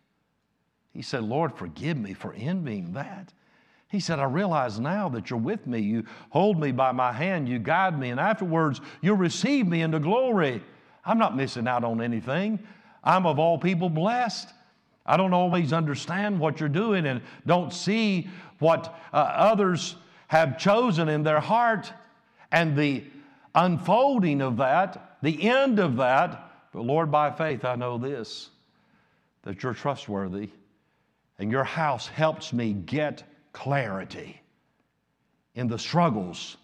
He 0.91 1.01
said, 1.01 1.23
Lord, 1.23 1.57
forgive 1.57 1.97
me 1.97 2.13
for 2.13 2.33
envying 2.33 2.93
that. 2.93 3.33
He 3.89 3.99
said, 3.99 4.19
I 4.19 4.23
realize 4.23 4.79
now 4.79 5.09
that 5.09 5.29
you're 5.29 5.39
with 5.39 5.67
me. 5.67 5.79
You 5.79 6.05
hold 6.29 6.59
me 6.59 6.71
by 6.71 6.91
my 6.91 7.11
hand, 7.11 7.49
you 7.49 7.59
guide 7.59 7.99
me, 7.99 8.09
and 8.09 8.19
afterwards 8.19 8.79
you'll 9.01 9.17
receive 9.17 9.67
me 9.67 9.81
into 9.81 9.99
glory. 9.99 10.63
I'm 11.05 11.17
not 11.17 11.35
missing 11.35 11.67
out 11.67 11.83
on 11.83 12.01
anything. 12.01 12.59
I'm 13.03 13.25
of 13.25 13.37
all 13.39 13.57
people 13.57 13.89
blessed. 13.89 14.49
I 15.05 15.17
don't 15.17 15.33
always 15.33 15.73
understand 15.73 16.39
what 16.39 16.59
you're 16.59 16.69
doing 16.69 17.05
and 17.05 17.21
don't 17.45 17.73
see 17.73 18.29
what 18.59 18.97
uh, 19.11 19.17
others 19.17 19.95
have 20.27 20.57
chosen 20.57 21.09
in 21.09 21.23
their 21.23 21.39
heart 21.39 21.91
and 22.51 22.77
the 22.77 23.03
unfolding 23.55 24.41
of 24.41 24.57
that, 24.57 25.17
the 25.21 25.49
end 25.49 25.79
of 25.79 25.97
that. 25.97 26.51
But 26.71 26.83
Lord, 26.83 27.11
by 27.11 27.31
faith, 27.31 27.65
I 27.65 27.75
know 27.75 27.97
this 27.97 28.49
that 29.43 29.61
you're 29.61 29.73
trustworthy 29.73 30.49
and 31.37 31.51
your 31.51 31.65
house 31.65 32.07
helps 32.07 32.53
me 32.53 32.71
get 32.73 33.23
clarity 33.51 34.41
in 35.55 35.67
the 35.67 35.77
struggles, 35.77 36.57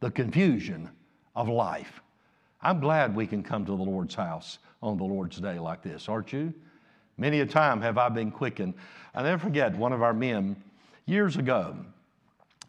the 0.00 0.10
confusion 0.10 0.90
of 1.36 1.48
life. 1.48 2.00
I'm 2.60 2.80
glad 2.80 3.14
we 3.14 3.26
can 3.26 3.42
come 3.42 3.64
to 3.64 3.76
the 3.76 3.82
Lord's 3.82 4.14
house 4.14 4.58
on 4.82 4.96
the 4.96 5.04
Lord's 5.04 5.38
day 5.38 5.58
like 5.58 5.82
this, 5.82 6.08
aren't 6.08 6.32
you? 6.32 6.52
Many 7.18 7.40
a 7.40 7.46
time 7.46 7.80
have 7.80 7.96
I 7.98 8.08
been 8.08 8.30
quickened. 8.30 8.74
I 9.14 9.22
never 9.22 9.38
forget 9.38 9.76
one 9.76 9.92
of 9.92 10.02
our 10.02 10.12
men 10.12 10.56
years 11.06 11.36
ago. 11.36 11.76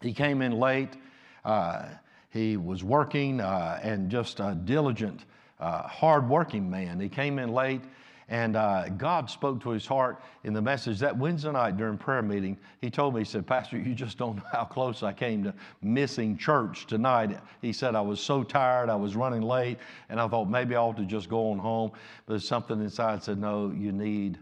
He 0.01 0.13
came 0.13 0.41
in 0.41 0.53
late. 0.53 0.95
Uh, 1.43 1.89
he 2.29 2.55
was 2.55 2.83
working 2.83 3.41
uh, 3.41 3.79
and 3.81 4.09
just 4.09 4.39
a 4.39 4.55
diligent, 4.55 5.21
uh, 5.59 5.83
hard-working 5.83 6.69
man. 6.69 6.99
He 6.99 7.09
came 7.09 7.39
in 7.39 7.51
late 7.51 7.81
and 8.29 8.57
uh, 8.57 8.89
God 8.89 9.29
spoke 9.29 9.61
to 9.61 9.69
his 9.69 9.85
heart 9.85 10.21
in 10.43 10.53
the 10.53 10.61
message 10.61 10.99
that 10.99 11.17
Wednesday 11.17 11.51
night 11.51 11.77
during 11.77 11.97
prayer 11.97 12.21
meeting. 12.21 12.57
He 12.81 12.89
told 12.89 13.13
me, 13.13 13.21
he 13.21 13.25
said, 13.25 13.47
Pastor, 13.47 13.77
you 13.77 13.95
just 13.95 14.17
don't 14.17 14.35
know 14.37 14.43
how 14.51 14.65
close 14.65 15.01
I 15.01 15.13
came 15.13 15.43
to 15.45 15.53
missing 15.81 16.37
church 16.37 16.87
tonight. 16.87 17.39
He 17.61 17.71
said, 17.71 17.95
I 17.95 18.01
was 18.01 18.19
so 18.19 18.43
tired, 18.43 18.89
I 18.89 18.95
was 18.95 19.15
running 19.15 19.41
late, 19.41 19.77
and 20.09 20.19
I 20.19 20.27
thought 20.27 20.49
maybe 20.49 20.75
I 20.75 20.79
ought 20.79 20.97
to 20.97 21.05
just 21.05 21.29
go 21.29 21.51
on 21.51 21.57
home. 21.57 21.91
But 22.25 22.41
something 22.41 22.81
inside 22.81 23.23
said, 23.23 23.37
No, 23.37 23.71
you 23.71 23.93
need 23.93 24.37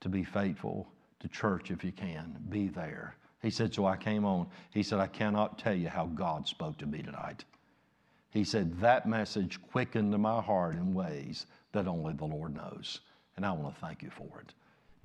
to 0.00 0.08
be 0.08 0.24
faithful 0.24 0.88
to 1.20 1.28
church 1.28 1.70
if 1.70 1.84
you 1.84 1.92
can. 1.92 2.36
Be 2.48 2.66
there. 2.66 3.14
He 3.42 3.50
said, 3.50 3.72
So 3.72 3.86
I 3.86 3.96
came 3.96 4.24
on. 4.24 4.48
He 4.72 4.82
said, 4.82 4.98
I 4.98 5.06
cannot 5.06 5.56
tell 5.56 5.74
you 5.74 5.88
how 5.88 6.06
God 6.06 6.48
spoke 6.48 6.78
to 6.78 6.86
me 6.86 7.00
tonight. 7.02 7.44
He 8.30 8.42
said, 8.42 8.80
That 8.80 9.06
message 9.06 9.60
quickened 9.70 10.18
my 10.18 10.40
heart 10.40 10.74
in 10.74 10.94
ways 10.94 11.46
that 11.70 11.86
only 11.86 12.14
the 12.14 12.24
Lord 12.24 12.56
knows 12.56 12.98
and 13.36 13.46
I 13.46 13.52
want 13.52 13.74
to 13.74 13.80
thank 13.80 14.02
you 14.02 14.10
for 14.10 14.40
it. 14.40 14.54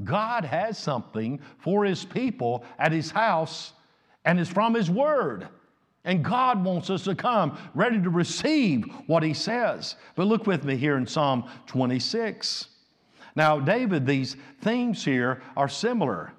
God 0.04 0.44
has 0.44 0.78
something 0.78 1.40
for 1.58 1.86
His 1.86 2.04
people 2.04 2.66
at 2.78 2.92
His 2.92 3.12
house, 3.12 3.74
and 4.26 4.40
it's 4.40 4.50
from 4.50 4.74
His 4.74 4.90
Word. 4.90 5.48
And 6.04 6.24
God 6.24 6.64
wants 6.64 6.90
us 6.90 7.04
to 7.06 7.16
come 7.16 7.58
ready 7.74 8.02
to 8.02 8.10
receive 8.10 8.86
what 9.08 9.24
He 9.24 9.34
says. 9.34 9.96
But 10.16 10.28
look 10.28 10.46
with 10.46 10.64
me 10.64 10.76
here 10.76 10.98
in 10.98 11.08
Psalm 11.08 11.50
26. 11.68 12.68
Now, 13.36 13.60
David, 13.60 14.06
these 14.06 14.36
themes 14.62 15.04
here 15.04 15.42
are 15.58 15.68
similar 15.68 16.32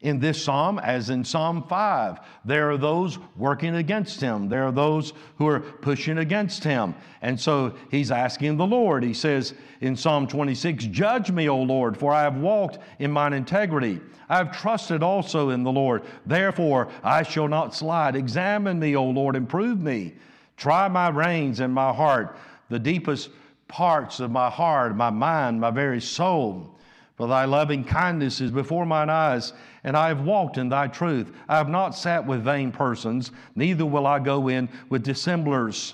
in 0.00 0.18
this 0.18 0.42
psalm 0.42 0.78
as 0.78 1.10
in 1.10 1.24
Psalm 1.24 1.62
5. 1.68 2.20
There 2.44 2.70
are 2.70 2.78
those 2.78 3.18
working 3.36 3.76
against 3.76 4.20
him, 4.20 4.48
there 4.48 4.64
are 4.64 4.72
those 4.72 5.12
who 5.36 5.46
are 5.46 5.60
pushing 5.60 6.18
against 6.18 6.64
him. 6.64 6.94
And 7.22 7.38
so 7.38 7.74
he's 7.90 8.10
asking 8.10 8.56
the 8.56 8.66
Lord. 8.66 9.04
He 9.04 9.14
says 9.14 9.54
in 9.80 9.96
Psalm 9.96 10.26
26 10.26 10.86
Judge 10.86 11.30
me, 11.30 11.48
O 11.48 11.58
Lord, 11.58 11.96
for 11.96 12.12
I 12.12 12.22
have 12.22 12.36
walked 12.36 12.78
in 12.98 13.10
mine 13.10 13.32
integrity. 13.32 14.00
I 14.28 14.38
have 14.38 14.56
trusted 14.56 15.02
also 15.02 15.50
in 15.50 15.64
the 15.64 15.72
Lord. 15.72 16.04
Therefore, 16.24 16.88
I 17.02 17.22
shall 17.22 17.48
not 17.48 17.74
slide. 17.74 18.16
Examine 18.16 18.78
me, 18.78 18.96
O 18.96 19.04
Lord, 19.04 19.36
and 19.36 19.48
prove 19.48 19.80
me. 19.80 20.14
Try 20.56 20.88
my 20.88 21.08
reins 21.08 21.60
and 21.60 21.74
my 21.74 21.92
heart, 21.92 22.36
the 22.68 22.78
deepest 22.78 23.30
parts 23.66 24.20
of 24.20 24.30
my 24.30 24.50
heart, 24.50 24.94
my 24.96 25.10
mind, 25.10 25.60
my 25.60 25.70
very 25.70 26.00
soul. 26.00 26.76
For 27.20 27.28
thy 27.28 27.44
loving 27.44 27.84
kindness 27.84 28.40
is 28.40 28.50
before 28.50 28.86
mine 28.86 29.10
eyes, 29.10 29.52
and 29.84 29.94
I 29.94 30.08
have 30.08 30.22
walked 30.22 30.56
in 30.56 30.70
thy 30.70 30.86
truth. 30.86 31.30
I 31.50 31.58
have 31.58 31.68
not 31.68 31.94
sat 31.94 32.26
with 32.26 32.42
vain 32.42 32.72
persons, 32.72 33.30
neither 33.54 33.84
will 33.84 34.06
I 34.06 34.20
go 34.20 34.48
in 34.48 34.70
with 34.88 35.02
dissemblers, 35.02 35.92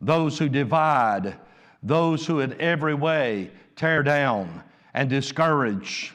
those 0.00 0.38
who 0.38 0.48
divide, 0.48 1.36
those 1.82 2.26
who 2.26 2.40
in 2.40 2.58
every 2.58 2.94
way 2.94 3.50
tear 3.76 4.02
down 4.02 4.62
and 4.94 5.10
discourage. 5.10 6.14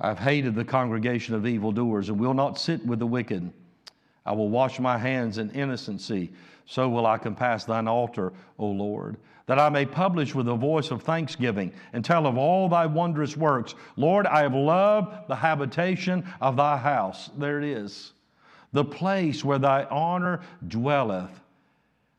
I've 0.00 0.18
hated 0.18 0.54
the 0.54 0.64
congregation 0.64 1.34
of 1.34 1.46
evildoers 1.46 2.08
and 2.08 2.18
will 2.18 2.32
not 2.32 2.58
sit 2.58 2.86
with 2.86 3.00
the 3.00 3.06
wicked. 3.06 3.52
I 4.24 4.32
will 4.32 4.48
wash 4.48 4.80
my 4.80 4.96
hands 4.96 5.36
in 5.36 5.50
innocency. 5.50 6.32
So 6.66 6.88
will 6.88 7.06
I 7.06 7.18
compass 7.18 7.64
thine 7.64 7.88
altar, 7.88 8.32
O 8.58 8.66
Lord 8.66 9.16
that 9.46 9.58
I 9.58 9.68
may 9.68 9.84
publish 9.84 10.34
with 10.34 10.48
a 10.48 10.54
voice 10.54 10.90
of 10.90 11.02
thanksgiving 11.02 11.72
and 11.92 12.04
tell 12.04 12.26
of 12.26 12.38
all 12.38 12.68
thy 12.68 12.86
wondrous 12.86 13.36
works. 13.36 13.74
Lord, 13.96 14.26
I 14.26 14.42
have 14.42 14.54
loved 14.54 15.28
the 15.28 15.36
habitation 15.36 16.24
of 16.40 16.56
thy 16.56 16.78
house. 16.78 17.30
There 17.36 17.58
it 17.58 17.64
is, 17.64 18.12
the 18.72 18.84
place 18.84 19.44
where 19.44 19.58
thy 19.58 19.84
honor 19.84 20.40
dwelleth. 20.66 21.40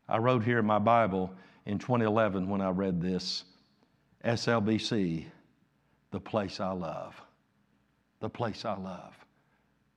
I 0.08 0.18
wrote 0.18 0.44
here 0.44 0.60
in 0.60 0.66
my 0.66 0.78
Bible 0.78 1.32
in 1.64 1.78
2011 1.78 2.48
when 2.48 2.60
I 2.60 2.70
read 2.70 3.00
this 3.00 3.44
SLBC, 4.24 5.24
the 6.12 6.20
place 6.20 6.60
I 6.60 6.70
love. 6.70 7.20
The 8.20 8.30
place 8.30 8.64
I 8.64 8.76
love. 8.76 9.14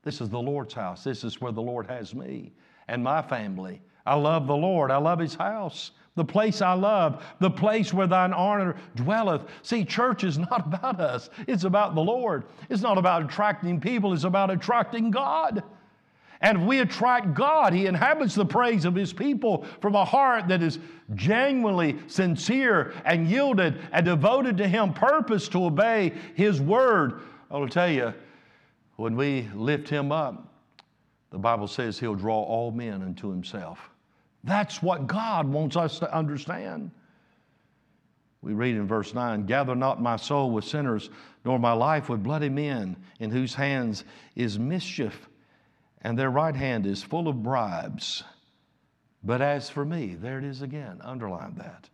This 0.04 0.20
is 0.20 0.30
the 0.30 0.42
Lord's 0.42 0.74
house. 0.74 1.04
This 1.04 1.24
is 1.24 1.40
where 1.40 1.52
the 1.52 1.62
Lord 1.62 1.86
has 1.88 2.16
me 2.16 2.54
and 2.88 3.04
my 3.04 3.22
family. 3.22 3.82
I 4.06 4.16
love 4.16 4.48
the 4.48 4.56
Lord. 4.56 4.92
I 4.92 4.98
love 4.98 5.20
His 5.20 5.36
house 5.36 5.92
the 6.16 6.26
place 6.26 6.62
I 6.62 6.74
love, 6.74 7.24
the 7.40 7.50
place 7.50 7.94
where 7.94 8.06
thine 8.06 8.34
honor 8.34 8.76
dwelleth. 8.96 9.42
See, 9.62 9.86
church 9.86 10.26
is 10.26 10.38
not 10.38 10.68
about 10.74 11.00
us, 11.00 11.30
it's 11.48 11.64
about 11.64 11.96
the 11.96 12.02
Lord. 12.02 12.44
It's 12.70 12.82
not 12.82 12.98
about 12.98 13.24
attracting 13.24 13.80
people, 13.80 14.14
it's 14.14 14.26
about 14.26 14.52
attracting 14.52 15.12
God. 15.12 15.64
And 16.42 16.60
if 16.60 16.64
we 16.64 16.80
attract 16.80 17.34
God, 17.34 17.74
He 17.74 17.86
inhabits 17.86 18.36
the 18.36 18.46
praise 18.46 18.86
of 18.86 18.96
His 18.96 19.12
people 19.12 19.66
from 19.82 19.96
a 19.96 20.06
heart 20.06 20.48
that 20.50 20.62
is 20.62 20.80
genuinely 21.16 21.98
sincere 22.08 22.94
and 23.04 23.28
yielded 23.28 23.80
and 23.92 24.06
devoted 24.06 24.58
to 24.58 24.68
Him, 24.68 24.94
purpose 24.94 25.48
to 25.50 25.66
obey 25.66 26.14
His 26.36 26.62
word. 26.62 27.22
I 27.52 27.58
will 27.58 27.68
tell 27.68 27.90
you, 27.90 28.14
when 28.96 29.16
we 29.16 29.50
lift 29.56 29.88
him 29.88 30.12
up, 30.12 30.49
the 31.32 31.38
Bible 31.38 31.68
says 31.68 32.00
he'll 32.00 32.16
draw 32.16 32.42
all 32.42 32.72
men 32.72 33.02
unto 33.02 33.30
himself. 33.30 33.90
That's 34.44 34.82
what 34.82 35.08
God 35.08 35.48
wants 35.48 35.76
us 35.76 36.00
to 36.00 36.16
understand. 36.16 36.92
We 38.42 38.54
read 38.54 38.76
in 38.76 38.88
verse 38.88 39.14
9 39.14 39.46
Gather 39.46 39.76
not 39.76 40.02
my 40.02 40.16
soul 40.16 40.52
with 40.52 40.64
sinners, 40.64 41.10
nor 41.46 41.60
my 41.60 41.74
life 41.74 42.10
with 42.10 42.24
bloody 42.24 42.50
men, 42.50 42.96
in 43.20 43.32
whose 43.32 43.54
hands 43.54 44.06
is 44.36 44.58
mischief, 44.58 45.28
and 46.02 46.18
their 46.18 46.30
right 46.30 46.56
hand 46.56 46.86
is 46.86 47.04
full 47.04 47.28
of 47.28 47.44
bribes. 47.44 48.24
But 49.24 49.42
as 49.42 49.70
for 49.70 49.84
me, 49.84 50.16
there 50.16 50.40
it 50.40 50.46
is 50.46 50.62
again, 50.62 51.02
underline 51.04 51.56
that. 51.56 51.90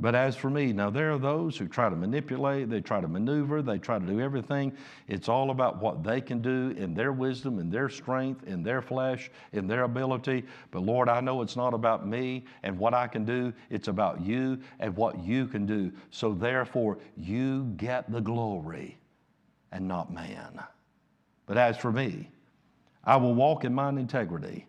But 0.00 0.14
as 0.14 0.34
for 0.34 0.48
me, 0.48 0.72
now 0.72 0.88
there 0.88 1.12
are 1.12 1.18
those 1.18 1.58
who 1.58 1.68
try 1.68 1.90
to 1.90 1.94
manipulate, 1.94 2.70
they 2.70 2.80
try 2.80 3.02
to 3.02 3.06
maneuver, 3.06 3.60
they 3.60 3.76
try 3.76 3.98
to 3.98 4.06
do 4.06 4.18
everything. 4.18 4.72
It's 5.08 5.28
all 5.28 5.50
about 5.50 5.78
what 5.82 6.02
they 6.02 6.22
can 6.22 6.40
do 6.40 6.74
in 6.78 6.94
their 6.94 7.12
wisdom, 7.12 7.58
in 7.58 7.68
their 7.68 7.90
strength, 7.90 8.42
in 8.44 8.62
their 8.62 8.80
flesh, 8.80 9.30
in 9.52 9.66
their 9.66 9.82
ability. 9.82 10.44
But 10.70 10.84
Lord, 10.84 11.10
I 11.10 11.20
know 11.20 11.42
it's 11.42 11.54
not 11.54 11.74
about 11.74 12.06
me 12.06 12.46
and 12.62 12.78
what 12.78 12.94
I 12.94 13.08
can 13.08 13.26
do, 13.26 13.52
it's 13.68 13.88
about 13.88 14.22
you 14.22 14.58
and 14.78 14.96
what 14.96 15.22
you 15.22 15.46
can 15.46 15.66
do. 15.66 15.92
So 16.10 16.32
therefore, 16.32 16.96
you 17.18 17.64
get 17.76 18.10
the 18.10 18.22
glory 18.22 18.96
and 19.70 19.86
not 19.86 20.10
man. 20.10 20.62
But 21.44 21.58
as 21.58 21.76
for 21.76 21.92
me, 21.92 22.30
I 23.04 23.16
will 23.16 23.34
walk 23.34 23.64
in 23.64 23.74
mine 23.74 23.98
integrity. 23.98 24.66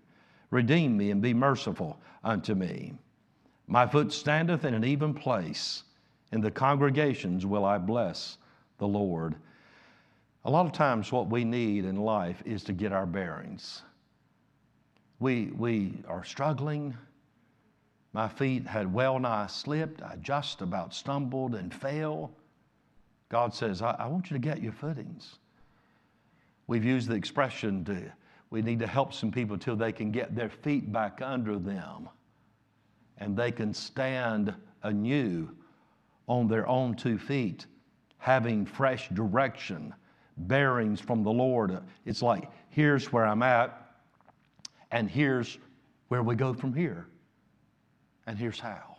Redeem 0.50 0.98
me 0.98 1.10
and 1.12 1.22
be 1.22 1.34
merciful 1.34 2.02
unto 2.22 2.54
me. 2.54 2.96
My 3.72 3.88
foot 3.88 4.12
standeth 4.12 4.66
in 4.66 4.74
an 4.74 4.84
even 4.84 5.14
place. 5.14 5.84
In 6.34 6.42
the 6.42 6.52
congregations 6.52 7.46
will 7.46 7.64
I 7.64 7.78
bless 7.78 8.38
the 8.80 8.88
Lord. 8.88 9.38
A 10.44 10.52
lot 10.52 10.66
of 10.66 10.74
times, 10.74 11.10
what 11.10 11.30
we 11.30 11.46
need 11.46 11.86
in 11.86 11.96
life 11.96 12.44
is 12.46 12.66
to 12.66 12.74
get 12.74 12.92
our 12.92 13.06
bearings. 13.06 13.84
We, 15.22 15.54
we 15.56 16.04
are 16.06 16.26
struggling. 16.26 16.98
My 18.12 18.28
feet 18.28 18.68
had 18.68 18.94
well 18.94 19.18
nigh 19.18 19.48
slipped. 19.48 20.02
I 20.02 20.18
just 20.18 20.62
about 20.62 20.94
stumbled 20.94 21.56
and 21.56 21.74
fell. 21.74 22.30
God 23.30 23.54
says, 23.54 23.82
I, 23.82 23.92
I 23.92 24.08
want 24.08 24.30
you 24.30 24.36
to 24.36 24.42
get 24.42 24.62
your 24.62 24.74
footings. 24.74 25.38
We've 26.68 26.84
used 26.84 27.08
the 27.08 27.16
expression 27.16 27.86
to, 27.86 28.12
we 28.50 28.62
need 28.62 28.80
to 28.80 28.88
help 28.88 29.14
some 29.14 29.32
people 29.32 29.58
till 29.58 29.78
they 29.78 29.94
can 29.94 30.12
get 30.12 30.36
their 30.36 30.50
feet 30.50 30.92
back 30.92 31.22
under 31.22 31.58
them 31.58 32.10
and 33.22 33.38
they 33.38 33.52
can 33.52 33.72
stand 33.72 34.54
anew 34.82 35.48
on 36.28 36.48
their 36.48 36.68
own 36.68 36.96
two 36.96 37.20
feet, 37.20 37.68
having 38.18 38.66
fresh 38.66 39.10
direction, 39.10 39.94
bearings 40.36 41.00
from 41.00 41.24
the 41.24 41.32
Lord. 41.32 41.78
It's 42.04 42.24
like, 42.24 42.50
here's 42.70 43.14
where 43.14 43.26
I'm 43.26 43.44
at, 43.44 43.94
and 44.90 45.10
here's 45.10 45.60
where 46.08 46.24
we 46.24 46.36
go 46.36 46.52
from 46.54 46.74
here, 46.74 47.06
and 48.26 48.40
here's 48.40 48.60
how. 48.60 48.98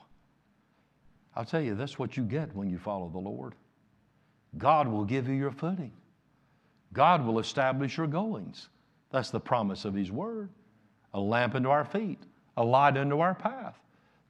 I'll 1.35 1.45
tell 1.45 1.61
you, 1.61 1.75
that's 1.75 1.99
what 1.99 2.17
you 2.17 2.23
get 2.23 2.55
when 2.55 2.71
you 2.71 2.79
follow 2.79 3.09
the 3.09 3.19
Lord. 3.19 3.57
God 4.57 4.87
will 4.87 5.05
give 5.05 5.27
you 5.27 5.35
your 5.35 5.51
footing. 5.51 5.93
God 6.93 7.27
will 7.27 7.41
establish 7.41 7.97
your 7.97 8.07
goings. 8.07 8.69
That's 9.11 9.31
the 9.31 9.41
promise 9.41 9.85
of 9.85 9.95
His 9.95 10.13
Word. 10.13 10.51
A 11.13 11.21
lamp 11.21 11.57
unto 11.57 11.71
our 11.71 11.85
feet, 11.85 12.23
a 12.57 12.63
light 12.63 12.97
unto 12.97 13.19
our 13.19 13.35
path. 13.35 13.82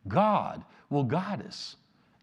God 0.08 0.64
will 0.90 1.04
guide 1.04 1.44
us 1.46 1.76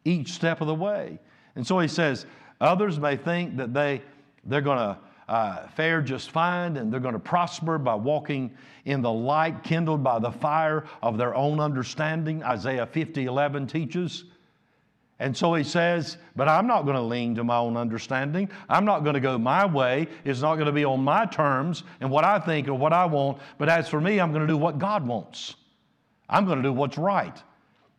each 0.06 0.32
step 0.32 0.62
of 0.62 0.68
the 0.68 0.76
way. 0.76 1.20
And 1.56 1.66
so 1.66 1.80
he 1.80 1.88
says, 1.88 2.26
others 2.62 3.00
may 3.00 3.16
think 3.16 3.58
that 3.58 3.74
they, 3.74 4.02
they're 4.46 4.62
going 4.62 4.78
to 4.78 4.98
uh, 5.28 5.68
fare 5.70 6.02
just 6.02 6.32
fine 6.32 6.78
and 6.78 6.92
they're 6.92 7.00
going 7.00 7.14
to 7.14 7.20
prosper 7.20 7.78
by 7.78 7.94
walking 7.94 8.52
in 8.86 9.02
the 9.02 9.12
light 9.12 9.64
kindled 9.64 10.04
by 10.04 10.18
the 10.20 10.32
fire 10.32 10.86
of 11.04 11.18
their 11.18 11.36
own 11.36 11.60
understanding. 11.60 12.44
Isaiah 12.44 12.86
50 12.86 13.26
11 13.26 13.68
teaches. 13.68 14.26
And 15.20 15.36
so 15.36 15.54
he 15.54 15.64
says, 15.64 16.18
But 16.36 16.48
I'm 16.48 16.66
not 16.66 16.84
going 16.84 16.96
to 16.96 17.02
lean 17.02 17.36
to 17.36 17.44
my 17.44 17.58
own 17.58 17.76
understanding. 17.78 18.50
I'm 18.70 18.86
not 18.86 19.02
going 19.04 19.16
to 19.16 19.20
go 19.20 19.38
my 19.38 19.66
way. 19.66 20.08
It's 20.24 20.42
not 20.42 20.56
going 20.56 20.68
to 20.68 20.72
be 20.72 20.86
on 20.86 21.04
my 21.04 21.26
terms 21.26 21.84
and 22.00 22.10
what 22.10 22.24
I 22.24 22.40
think 22.40 22.68
or 22.68 22.74
what 22.74 22.94
I 22.94 23.06
want. 23.06 23.40
But 23.58 23.70
as 23.70 23.90
for 23.90 24.00
me, 24.00 24.20
I'm 24.20 24.32
going 24.32 24.48
to 24.48 24.52
do 24.52 24.58
what 24.58 24.80
God 24.80 25.06
wants. 25.06 25.56
I'm 26.30 26.46
going 26.46 26.58
to 26.58 26.64
do 26.64 26.74
what's 26.74 26.98
right. 26.98 27.44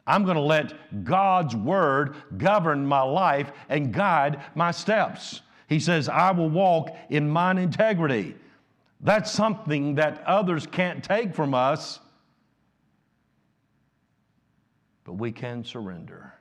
I'm 0.07 0.25
going 0.25 0.37
to 0.37 0.43
let 0.43 1.05
God's 1.05 1.55
word 1.55 2.15
govern 2.37 2.85
my 2.87 3.03
life 3.03 3.53
and 3.69 3.93
guide 3.93 4.43
my 4.55 4.71
steps. 4.71 5.43
He 5.69 5.79
says, 5.79 6.09
I 6.09 6.33
will 6.33 6.51
walk 6.51 6.97
in 7.11 7.29
mine 7.31 7.59
integrity. 7.59 8.35
That's 9.01 9.31
something 9.31 9.95
that 9.95 10.23
others 10.27 10.67
can't 10.67 11.03
take 11.03 11.35
from 11.35 11.55
us, 11.55 12.01
but 15.05 15.15
we 15.15 15.33
can 15.33 15.65
surrender. 15.65 16.35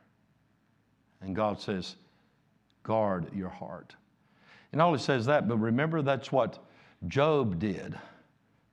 And 1.21 1.35
God 1.35 1.61
says, 1.61 1.95
guard 2.83 3.27
your 3.33 3.49
heart. 3.49 3.95
And 4.71 4.81
all 4.81 4.93
he 4.93 4.99
says 4.99 5.25
that, 5.27 5.47
but 5.47 5.57
remember 5.57 6.01
that's 6.01 6.31
what 6.31 6.59
Job 7.07 7.59
did 7.59 7.97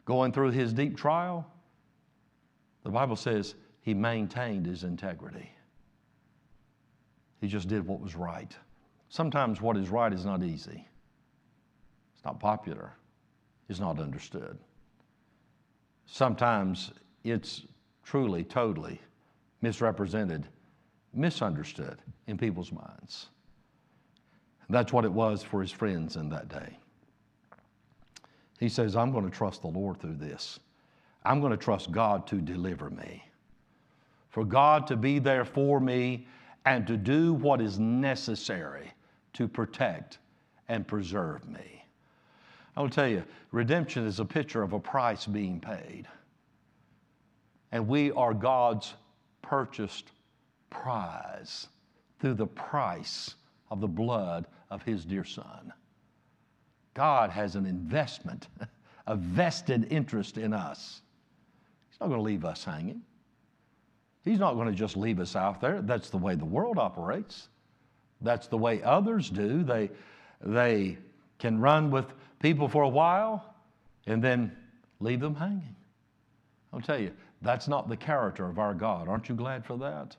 going 0.04 0.32
through 0.32 0.52
his 0.52 0.72
deep 0.72 0.96
trial. 0.96 1.46
The 2.82 2.90
Bible 2.90 3.16
says 3.16 3.54
he 3.86 3.94
maintained 3.94 4.66
his 4.66 4.82
integrity. 4.82 5.48
He 7.40 7.46
just 7.46 7.68
did 7.68 7.86
what 7.86 8.00
was 8.00 8.16
right. 8.16 8.52
Sometimes 9.10 9.60
what 9.60 9.76
is 9.76 9.90
right 9.90 10.12
is 10.12 10.26
not 10.26 10.42
easy, 10.42 10.84
it's 12.12 12.24
not 12.24 12.40
popular, 12.40 12.94
it's 13.68 13.78
not 13.78 14.00
understood. 14.00 14.58
Sometimes 16.04 16.90
it's 17.22 17.62
truly, 18.02 18.42
totally 18.42 19.00
misrepresented, 19.62 20.48
misunderstood 21.14 22.02
in 22.26 22.36
people's 22.36 22.72
minds. 22.72 23.28
That's 24.68 24.92
what 24.92 25.04
it 25.04 25.12
was 25.12 25.44
for 25.44 25.60
his 25.60 25.70
friends 25.70 26.16
in 26.16 26.28
that 26.30 26.48
day. 26.48 26.76
He 28.58 28.68
says, 28.68 28.96
I'm 28.96 29.12
going 29.12 29.30
to 29.30 29.36
trust 29.36 29.62
the 29.62 29.68
Lord 29.68 30.00
through 30.00 30.16
this. 30.16 30.58
I'm 31.24 31.40
going 31.40 31.52
to 31.52 31.56
trust 31.56 31.92
God 31.92 32.26
to 32.26 32.40
deliver 32.40 32.90
me 32.90 33.22
for 34.36 34.44
God 34.44 34.86
to 34.88 34.96
be 34.96 35.18
there 35.18 35.46
for 35.46 35.80
me 35.80 36.26
and 36.66 36.86
to 36.88 36.98
do 36.98 37.32
what 37.32 37.58
is 37.58 37.78
necessary 37.78 38.92
to 39.32 39.48
protect 39.48 40.18
and 40.68 40.86
preserve 40.86 41.48
me. 41.48 41.86
I 42.76 42.82
will 42.82 42.90
tell 42.90 43.08
you, 43.08 43.24
redemption 43.50 44.06
is 44.06 44.20
a 44.20 44.26
picture 44.26 44.62
of 44.62 44.74
a 44.74 44.78
price 44.78 45.24
being 45.24 45.58
paid. 45.58 46.06
And 47.72 47.88
we 47.88 48.12
are 48.12 48.34
God's 48.34 48.92
purchased 49.40 50.10
prize 50.68 51.68
through 52.20 52.34
the 52.34 52.46
price 52.46 53.36
of 53.70 53.80
the 53.80 53.88
blood 53.88 54.48
of 54.68 54.82
His 54.82 55.06
dear 55.06 55.24
Son. 55.24 55.72
God 56.92 57.30
has 57.30 57.56
an 57.56 57.64
investment, 57.64 58.48
a 59.06 59.16
vested 59.16 59.90
interest 59.90 60.36
in 60.36 60.52
us. 60.52 61.00
He's 61.88 61.98
not 62.00 62.08
going 62.08 62.18
to 62.18 62.22
leave 62.22 62.44
us 62.44 62.64
hanging. 62.64 63.00
He's 64.26 64.40
not 64.40 64.54
going 64.54 64.66
to 64.66 64.74
just 64.74 64.96
leave 64.96 65.20
us 65.20 65.36
out 65.36 65.60
there. 65.60 65.80
That's 65.80 66.10
the 66.10 66.16
way 66.18 66.34
the 66.34 66.44
world 66.44 66.78
operates. 66.78 67.46
That's 68.20 68.48
the 68.48 68.58
way 68.58 68.82
others 68.82 69.30
do. 69.30 69.62
They, 69.62 69.88
they 70.40 70.98
can 71.38 71.60
run 71.60 71.92
with 71.92 72.06
people 72.40 72.68
for 72.68 72.82
a 72.82 72.88
while 72.88 73.54
and 74.04 74.20
then 74.22 74.50
leave 74.98 75.20
them 75.20 75.36
hanging. 75.36 75.76
I'll 76.72 76.80
tell 76.80 77.00
you, 77.00 77.12
that's 77.40 77.68
not 77.68 77.88
the 77.88 77.96
character 77.96 78.48
of 78.48 78.58
our 78.58 78.74
God. 78.74 79.06
Aren't 79.06 79.28
you 79.28 79.36
glad 79.36 79.64
for 79.64 79.78
that? 79.78 80.16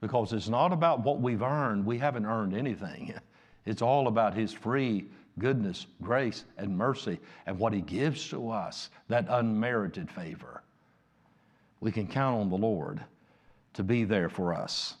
Because 0.00 0.32
it's 0.32 0.48
not 0.48 0.72
about 0.72 1.04
what 1.04 1.20
we've 1.20 1.42
earned. 1.42 1.84
We 1.84 1.98
haven't 1.98 2.26
earned 2.26 2.56
anything. 2.56 3.14
It's 3.66 3.82
all 3.82 4.08
about 4.08 4.32
His 4.32 4.50
free 4.50 5.04
goodness, 5.38 5.86
grace, 6.00 6.46
and 6.56 6.78
mercy, 6.78 7.18
and 7.44 7.58
what 7.58 7.74
He 7.74 7.82
gives 7.82 8.26
to 8.30 8.48
us, 8.50 8.88
that 9.08 9.26
unmerited 9.28 10.10
favor. 10.10 10.62
We 11.80 11.92
can 11.92 12.06
count 12.06 12.40
on 12.40 12.48
the 12.48 12.56
Lord 12.56 13.04
to 13.78 13.84
be 13.84 14.02
there 14.02 14.28
for 14.28 14.52
us, 14.52 14.96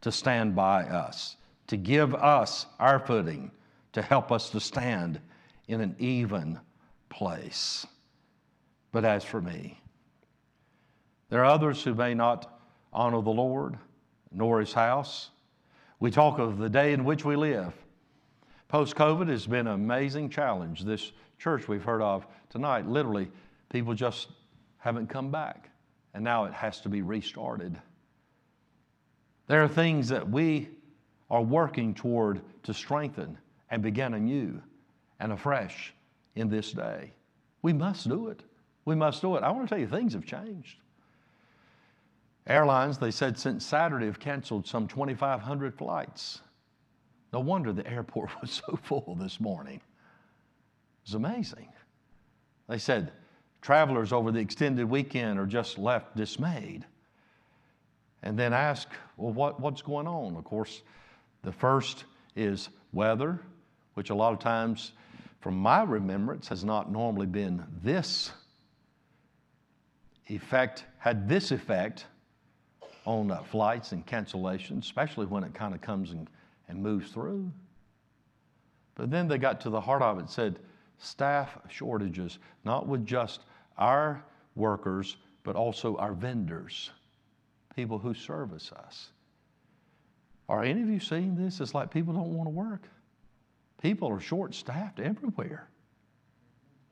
to 0.00 0.10
stand 0.10 0.56
by 0.56 0.82
us, 0.82 1.36
to 1.68 1.76
give 1.76 2.12
us 2.12 2.66
our 2.80 2.98
footing, 2.98 3.52
to 3.92 4.02
help 4.02 4.32
us 4.32 4.50
to 4.50 4.58
stand 4.58 5.20
in 5.68 5.80
an 5.80 5.94
even 6.00 6.58
place. 7.08 7.86
But 8.90 9.04
as 9.04 9.22
for 9.22 9.40
me, 9.40 9.80
there 11.28 11.42
are 11.42 11.44
others 11.44 11.84
who 11.84 11.94
may 11.94 12.14
not 12.14 12.58
honor 12.92 13.22
the 13.22 13.30
Lord 13.30 13.78
nor 14.32 14.58
his 14.58 14.72
house. 14.72 15.30
We 16.00 16.10
talk 16.10 16.40
of 16.40 16.58
the 16.58 16.68
day 16.68 16.94
in 16.94 17.04
which 17.04 17.24
we 17.24 17.36
live. 17.36 17.72
Post 18.66 18.96
COVID 18.96 19.28
has 19.28 19.46
been 19.46 19.68
an 19.68 19.74
amazing 19.74 20.30
challenge. 20.30 20.82
This 20.82 21.12
church 21.38 21.68
we've 21.68 21.84
heard 21.84 22.02
of 22.02 22.26
tonight, 22.50 22.88
literally, 22.88 23.30
people 23.68 23.94
just 23.94 24.30
haven't 24.78 25.06
come 25.06 25.30
back, 25.30 25.70
and 26.12 26.24
now 26.24 26.46
it 26.46 26.52
has 26.52 26.80
to 26.80 26.88
be 26.88 27.02
restarted. 27.02 27.80
There 29.46 29.62
are 29.62 29.68
things 29.68 30.08
that 30.08 30.28
we 30.28 30.68
are 31.30 31.42
working 31.42 31.94
toward 31.94 32.40
to 32.64 32.74
strengthen 32.74 33.38
and 33.70 33.82
begin 33.82 34.14
anew 34.14 34.60
and 35.20 35.32
afresh 35.32 35.94
in 36.34 36.48
this 36.48 36.72
day. 36.72 37.12
We 37.62 37.72
must 37.72 38.08
do 38.08 38.28
it. 38.28 38.42
We 38.84 38.94
must 38.94 39.20
do 39.20 39.36
it. 39.36 39.42
I 39.42 39.50
want 39.50 39.68
to 39.68 39.74
tell 39.74 39.80
you, 39.80 39.88
things 39.88 40.12
have 40.14 40.24
changed. 40.24 40.78
Airlines, 42.46 42.98
they 42.98 43.10
said 43.10 43.38
since 43.38 43.66
Saturday, 43.66 44.06
have 44.06 44.20
canceled 44.20 44.66
some 44.66 44.86
2,500 44.86 45.74
flights. 45.74 46.42
No 47.32 47.40
wonder 47.40 47.72
the 47.72 47.86
airport 47.90 48.30
was 48.40 48.62
so 48.66 48.78
full 48.82 49.16
this 49.18 49.40
morning. 49.40 49.76
It 49.76 51.06
was 51.06 51.14
amazing. 51.14 51.68
They 52.68 52.78
said 52.78 53.12
travelers 53.60 54.12
over 54.12 54.30
the 54.30 54.38
extended 54.38 54.88
weekend 54.88 55.38
are 55.38 55.46
just 55.46 55.78
left 55.78 56.16
dismayed. 56.16 56.84
And 58.26 58.36
then 58.36 58.52
ask, 58.52 58.88
well, 59.16 59.32
what, 59.32 59.60
what's 59.60 59.82
going 59.82 60.08
on? 60.08 60.34
Of 60.34 60.42
course, 60.42 60.82
the 61.44 61.52
first 61.52 62.06
is 62.34 62.70
weather, 62.92 63.38
which 63.94 64.10
a 64.10 64.16
lot 64.16 64.32
of 64.32 64.40
times, 64.40 64.90
from 65.40 65.56
my 65.56 65.84
remembrance, 65.84 66.48
has 66.48 66.64
not 66.64 66.90
normally 66.90 67.26
been 67.26 67.64
this 67.84 68.32
effect, 70.26 70.86
had 70.98 71.28
this 71.28 71.52
effect 71.52 72.06
on 73.04 73.30
uh, 73.30 73.44
flights 73.44 73.92
and 73.92 74.04
cancellations, 74.04 74.80
especially 74.80 75.26
when 75.26 75.44
it 75.44 75.54
kind 75.54 75.72
of 75.72 75.80
comes 75.80 76.10
and, 76.10 76.28
and 76.66 76.82
moves 76.82 77.12
through. 77.12 77.48
But 78.96 79.08
then 79.08 79.28
they 79.28 79.38
got 79.38 79.60
to 79.60 79.70
the 79.70 79.80
heart 79.80 80.02
of 80.02 80.18
it, 80.18 80.30
said 80.30 80.58
staff 80.98 81.56
shortages, 81.68 82.40
not 82.64 82.88
with 82.88 83.06
just 83.06 83.42
our 83.78 84.24
workers, 84.56 85.16
but 85.44 85.54
also 85.54 85.96
our 85.98 86.12
vendors, 86.12 86.90
people 87.76 87.98
who 87.98 88.14
service 88.14 88.72
us. 88.72 89.10
Are 90.48 90.64
any 90.64 90.82
of 90.82 90.88
you 90.88 90.98
seeing 90.98 91.36
this? 91.36 91.60
It's 91.60 91.74
like 91.74 91.90
people 91.90 92.14
don't 92.14 92.34
want 92.34 92.46
to 92.46 92.50
work. 92.50 92.88
People 93.82 94.10
are 94.10 94.20
short 94.20 94.54
staffed 94.54 94.98
everywhere. 94.98 95.68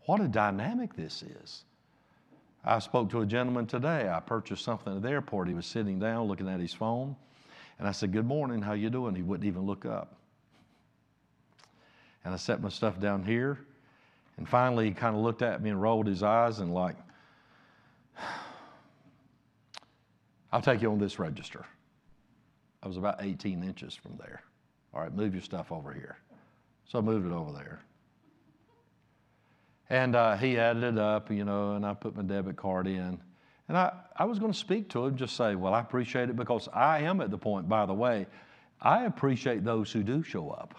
What 0.07 0.21
a 0.21 0.29
dynamic 0.29 0.95
this 0.95 1.23
is. 1.23 1.65
I 2.65 2.79
spoke 2.79 3.11
to 3.11 3.23
a 3.23 3.27
gentleman 3.27 3.67
today. 3.67 4.09
I 4.09 4.21
purchased 4.21 4.65
something 4.65 4.95
at 4.95 5.03
the 5.03 5.09
airport. 5.09 5.49
He 5.49 5.55
was 5.55 5.67
sitting 5.67 5.99
down 5.99 6.27
looking 6.27 6.49
at 6.49 6.61
his 6.61 6.75
phone. 6.75 7.17
And 7.79 7.89
I 7.89 7.93
said, 7.93 8.13
Good 8.13 8.27
morning, 8.27 8.63
how 8.63 8.75
you 8.75 8.91
doing? 8.91 9.15
He 9.15 9.23
wouldn't 9.23 9.47
even 9.47 9.63
look 9.63 9.87
up. 9.87 10.17
And 12.25 12.33
I 12.33 12.37
set 12.37 12.61
my 12.61 12.69
stuff 12.69 13.01
down 13.01 13.23
here. 13.23 13.59
And 14.37 14.49
finally, 14.49 14.87
he 14.87 14.93
kind 14.93 15.15
of 15.17 15.23
looked 15.23 15.43
at 15.43 15.63
me 15.63 15.71
and 15.71 15.81
rolled 15.81 16.07
his 16.07 16.23
eyes 16.23 16.59
and, 16.59 16.73
like, 16.73 16.97
I'll 20.55 20.63
take 20.63 20.83
you 20.83 20.93
on 20.93 21.01
this 21.01 21.19
register. 21.19 21.67
I 22.81 22.87
was 22.87 22.97
about 22.97 23.17
18 23.19 23.65
inches 23.65 23.93
from 23.93 24.17
there. 24.19 24.41
All 24.95 25.01
right, 25.01 25.13
move 25.13 25.35
your 25.35 25.43
stuff 25.43 25.73
over 25.73 25.93
here. 25.93 26.17
So 26.85 27.01
I 27.01 27.03
moved 27.03 27.27
it 27.27 27.33
over 27.33 27.51
there. 27.51 27.81
And 29.91 30.15
uh, 30.15 30.37
he 30.37 30.57
added 30.57 30.85
it 30.85 30.97
up, 30.97 31.29
you 31.29 31.45
know, 31.45 31.73
and 31.73 31.85
I 31.85 31.93
put 31.93 32.15
my 32.15 32.23
debit 32.23 32.55
card 32.55 32.87
in. 32.87 33.21
And 33.67 33.77
I, 33.77 33.95
I 34.17 34.27
was 34.27 34.39
going 34.39 34.53
to 34.53 34.59
speak 34.59 34.89
to 34.91 35.05
him, 35.07 35.17
just 35.17 35.37
say, 35.37 35.57
Well, 35.57 35.75
I 35.75 35.81
appreciate 35.81 36.31
it 36.31 36.37
because 36.37 36.69
I 36.73 37.01
am 37.01 37.21
at 37.21 37.33
the 37.33 37.39
point, 37.39 37.69
by 37.69 37.85
the 37.85 37.95
way, 37.95 38.29
I 38.81 39.07
appreciate 39.07 39.65
those 39.65 39.91
who 39.91 40.05
do 40.05 40.23
show 40.23 40.51
up. 40.51 40.79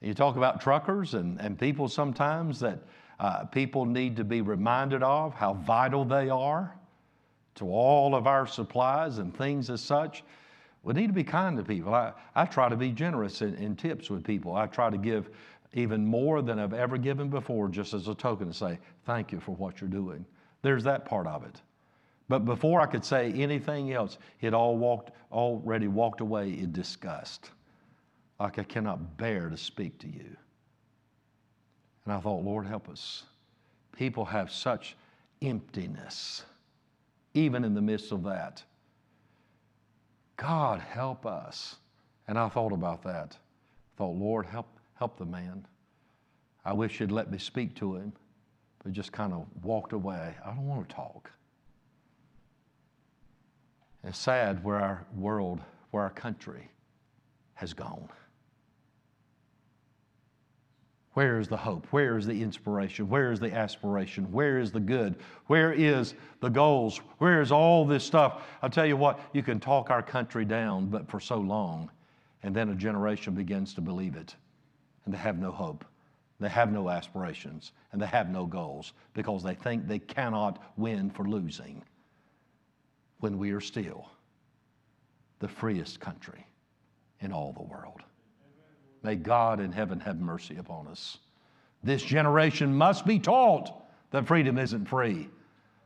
You 0.00 0.14
talk 0.14 0.36
about 0.36 0.60
truckers 0.60 1.14
and, 1.14 1.40
and 1.40 1.58
people 1.58 1.88
sometimes 1.88 2.60
that 2.60 2.78
uh, 3.18 3.46
people 3.46 3.84
need 3.84 4.16
to 4.18 4.22
be 4.22 4.42
reminded 4.42 5.02
of 5.02 5.34
how 5.34 5.54
vital 5.54 6.04
they 6.04 6.30
are 6.30 6.76
to 7.56 7.66
all 7.66 8.14
of 8.14 8.26
our 8.26 8.46
supplies 8.46 9.18
and 9.18 9.36
things 9.36 9.70
as 9.70 9.80
such. 9.80 10.22
We 10.82 10.94
need 10.94 11.08
to 11.08 11.12
be 11.12 11.24
kind 11.24 11.56
to 11.58 11.64
people. 11.64 11.94
I, 11.94 12.12
I 12.34 12.46
try 12.46 12.68
to 12.68 12.76
be 12.76 12.90
generous 12.90 13.42
in, 13.42 13.54
in 13.56 13.76
tips 13.76 14.08
with 14.08 14.24
people. 14.24 14.54
I 14.54 14.66
try 14.66 14.88
to 14.88 14.98
give 14.98 15.30
even 15.72 16.04
more 16.04 16.42
than 16.42 16.58
I've 16.58 16.72
ever 16.72 16.96
given 16.96 17.28
before, 17.28 17.68
just 17.68 17.94
as 17.94 18.08
a 18.08 18.14
token 18.14 18.48
to 18.48 18.54
say, 18.54 18.78
thank 19.04 19.30
you 19.30 19.40
for 19.40 19.52
what 19.52 19.80
you're 19.80 19.90
doing. 19.90 20.24
There's 20.62 20.84
that 20.84 21.04
part 21.04 21.26
of 21.26 21.44
it. 21.44 21.60
But 22.28 22.44
before 22.44 22.80
I 22.80 22.86
could 22.86 23.04
say 23.04 23.32
anything 23.32 23.92
else, 23.92 24.18
it 24.40 24.54
all 24.54 24.76
walked, 24.76 25.10
already 25.32 25.88
walked 25.88 26.20
away 26.20 26.50
in 26.50 26.72
disgust. 26.72 27.50
Like 28.38 28.58
I 28.58 28.62
cannot 28.62 29.16
bear 29.16 29.48
to 29.48 29.56
speak 29.56 29.98
to 29.98 30.08
you. 30.08 30.36
And 32.04 32.14
I 32.14 32.20
thought, 32.20 32.44
Lord, 32.44 32.66
help 32.66 32.88
us. 32.88 33.24
People 33.96 34.24
have 34.24 34.50
such 34.50 34.96
emptiness, 35.42 36.44
even 37.34 37.64
in 37.64 37.74
the 37.74 37.80
midst 37.80 38.12
of 38.12 38.24
that. 38.24 38.62
God, 40.36 40.80
help 40.80 41.26
us. 41.26 41.76
And 42.28 42.38
I 42.38 42.48
thought 42.48 42.72
about 42.72 43.02
that. 43.02 43.36
I 43.36 43.98
thought, 43.98 44.16
Lord, 44.16 44.46
help 44.46 44.66
help 44.94 45.16
the 45.16 45.24
man. 45.24 45.66
I 46.64 46.74
wish 46.74 47.00
you'd 47.00 47.10
let 47.10 47.30
me 47.30 47.38
speak 47.38 47.74
to 47.76 47.96
him, 47.96 48.12
but 48.84 48.92
just 48.92 49.12
kind 49.12 49.32
of 49.32 49.46
walked 49.62 49.94
away. 49.94 50.34
I 50.44 50.48
don't 50.50 50.66
want 50.66 50.86
to 50.88 50.94
talk. 50.94 51.30
It's 54.04 54.18
sad 54.18 54.62
where 54.62 54.76
our 54.76 55.06
world, 55.16 55.60
where 55.90 56.02
our 56.02 56.10
country 56.10 56.70
has 57.54 57.72
gone. 57.72 58.08
Where 61.14 61.40
is 61.40 61.48
the 61.48 61.56
hope? 61.56 61.86
Where 61.90 62.16
is 62.16 62.26
the 62.26 62.40
inspiration? 62.40 63.08
Where 63.08 63.32
is 63.32 63.40
the 63.40 63.52
aspiration? 63.52 64.30
Where 64.30 64.58
is 64.58 64.70
the 64.70 64.80
good? 64.80 65.16
Where 65.46 65.72
is 65.72 66.14
the 66.40 66.48
goals? 66.48 66.98
Where 67.18 67.40
is 67.40 67.50
all 67.50 67.84
this 67.84 68.04
stuff? 68.04 68.44
I'll 68.62 68.70
tell 68.70 68.86
you 68.86 68.96
what, 68.96 69.18
you 69.32 69.42
can 69.42 69.58
talk 69.58 69.90
our 69.90 70.02
country 70.02 70.44
down, 70.44 70.86
but 70.86 71.10
for 71.10 71.18
so 71.18 71.38
long, 71.38 71.90
and 72.42 72.54
then 72.54 72.68
a 72.68 72.74
generation 72.74 73.34
begins 73.34 73.74
to 73.74 73.80
believe 73.80 74.14
it 74.14 74.36
and 75.04 75.14
they 75.14 75.18
have 75.18 75.38
no 75.38 75.50
hope. 75.50 75.84
They 76.38 76.48
have 76.48 76.72
no 76.72 76.88
aspirations 76.88 77.72
and 77.92 78.00
they 78.00 78.06
have 78.06 78.30
no 78.30 78.46
goals 78.46 78.92
because 79.12 79.42
they 79.42 79.54
think 79.54 79.86
they 79.86 79.98
cannot 79.98 80.62
win 80.76 81.10
for 81.10 81.24
losing 81.24 81.82
when 83.18 83.36
we 83.36 83.50
are 83.50 83.60
still 83.60 84.08
the 85.40 85.48
freest 85.48 86.00
country 86.00 86.46
in 87.20 87.32
all 87.32 87.52
the 87.52 87.62
world. 87.62 88.02
May 89.02 89.16
God 89.16 89.60
in 89.60 89.72
heaven 89.72 90.00
have 90.00 90.20
mercy 90.20 90.56
upon 90.56 90.86
us. 90.88 91.18
This 91.82 92.02
generation 92.02 92.74
must 92.74 93.06
be 93.06 93.18
taught 93.18 93.72
that 94.10 94.26
freedom 94.26 94.58
isn't 94.58 94.86
free, 94.86 95.28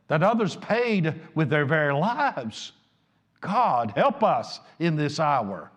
that 0.07 0.23
others 0.23 0.55
paid 0.57 1.13
with 1.35 1.49
their 1.49 1.65
very 1.65 1.93
lives. 1.93 2.73
God, 3.39 3.93
help 3.95 4.23
us 4.23 4.59
in 4.79 4.95
this 4.95 5.19
hour. 5.19 5.71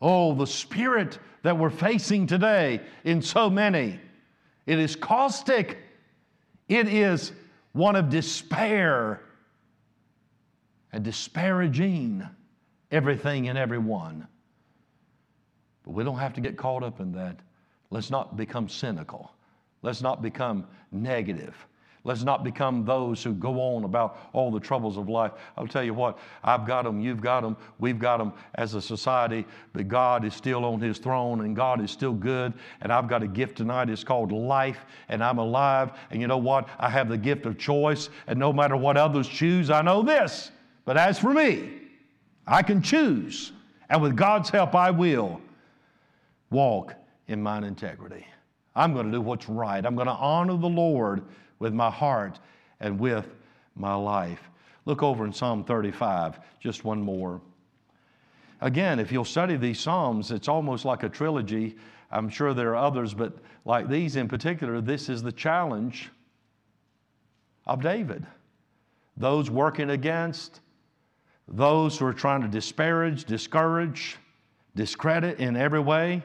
Oh, 0.00 0.34
the 0.34 0.46
spirit 0.46 1.18
that 1.42 1.56
we're 1.56 1.70
facing 1.70 2.26
today 2.26 2.80
in 3.04 3.22
so 3.22 3.48
many. 3.48 4.00
It 4.66 4.78
is 4.78 4.96
caustic, 4.96 5.78
it 6.68 6.88
is 6.88 7.32
one 7.72 7.96
of 7.96 8.08
despair 8.08 9.20
and 10.92 11.04
disparaging 11.04 12.26
everything 12.90 13.48
and 13.48 13.58
everyone. 13.58 14.26
But 15.84 15.92
we 15.92 16.04
don't 16.04 16.18
have 16.18 16.34
to 16.34 16.40
get 16.40 16.56
caught 16.56 16.82
up 16.82 17.00
in 17.00 17.12
that. 17.12 17.36
Let's 17.90 18.10
not 18.10 18.36
become 18.36 18.68
cynical. 18.68 19.32
Let's 19.82 20.00
not 20.00 20.22
become 20.22 20.66
negative. 20.92 21.54
Let's 22.04 22.24
not 22.24 22.42
become 22.42 22.84
those 22.84 23.22
who 23.22 23.32
go 23.32 23.60
on 23.60 23.84
about 23.84 24.18
all 24.32 24.50
the 24.50 24.58
troubles 24.58 24.96
of 24.96 25.08
life. 25.08 25.32
I'll 25.56 25.68
tell 25.68 25.84
you 25.84 25.94
what, 25.94 26.18
I've 26.42 26.66
got 26.66 26.82
them, 26.82 27.00
you've 27.00 27.20
got 27.20 27.42
them, 27.42 27.56
we've 27.78 27.98
got 27.98 28.16
them 28.16 28.32
as 28.56 28.74
a 28.74 28.82
society, 28.82 29.46
but 29.72 29.86
God 29.86 30.24
is 30.24 30.34
still 30.34 30.64
on 30.64 30.80
His 30.80 30.98
throne 30.98 31.42
and 31.42 31.54
God 31.54 31.80
is 31.80 31.92
still 31.92 32.12
good. 32.12 32.54
And 32.80 32.92
I've 32.92 33.06
got 33.06 33.22
a 33.22 33.28
gift 33.28 33.56
tonight. 33.56 33.88
It's 33.88 34.02
called 34.02 34.32
life, 34.32 34.84
and 35.08 35.22
I'm 35.22 35.38
alive. 35.38 35.92
And 36.10 36.20
you 36.20 36.26
know 36.26 36.38
what? 36.38 36.68
I 36.80 36.90
have 36.90 37.08
the 37.08 37.18
gift 37.18 37.46
of 37.46 37.56
choice, 37.56 38.08
and 38.26 38.36
no 38.36 38.52
matter 38.52 38.76
what 38.76 38.96
others 38.96 39.28
choose, 39.28 39.70
I 39.70 39.82
know 39.82 40.02
this. 40.02 40.50
But 40.84 40.96
as 40.96 41.20
for 41.20 41.32
me, 41.32 41.82
I 42.48 42.64
can 42.64 42.82
choose, 42.82 43.52
and 43.88 44.02
with 44.02 44.16
God's 44.16 44.50
help, 44.50 44.74
I 44.74 44.90
will 44.90 45.40
walk 46.52 46.94
in 47.28 47.42
mine 47.42 47.64
integrity. 47.64 48.26
I'm 48.74 48.94
going 48.94 49.06
to 49.06 49.12
do 49.12 49.20
what's 49.20 49.48
right. 49.48 49.84
I'm 49.84 49.94
going 49.94 50.06
to 50.06 50.12
honor 50.12 50.56
the 50.56 50.68
Lord 50.68 51.22
with 51.58 51.72
my 51.72 51.90
heart 51.90 52.38
and 52.80 52.98
with 52.98 53.26
my 53.74 53.94
life. 53.94 54.40
Look 54.84 55.02
over 55.02 55.24
in 55.24 55.32
Psalm 55.32 55.64
35, 55.64 56.40
just 56.60 56.84
one 56.84 57.00
more. 57.00 57.40
Again, 58.60 58.98
if 58.98 59.10
you'll 59.10 59.24
study 59.24 59.56
these 59.56 59.80
Psalms, 59.80 60.30
it's 60.30 60.48
almost 60.48 60.84
like 60.84 61.02
a 61.02 61.08
trilogy. 61.08 61.76
I'm 62.10 62.28
sure 62.28 62.54
there 62.54 62.70
are 62.70 62.76
others, 62.76 63.14
but 63.14 63.34
like 63.64 63.88
these 63.88 64.16
in 64.16 64.28
particular, 64.28 64.80
this 64.80 65.08
is 65.08 65.22
the 65.22 65.32
challenge 65.32 66.10
of 67.66 67.82
David. 67.82 68.26
Those 69.16 69.50
working 69.50 69.90
against, 69.90 70.60
those 71.48 71.98
who 71.98 72.06
are 72.06 72.12
trying 72.12 72.42
to 72.42 72.48
disparage, 72.48 73.24
discourage, 73.24 74.16
discredit 74.74 75.38
in 75.38 75.56
every 75.56 75.80
way. 75.80 76.22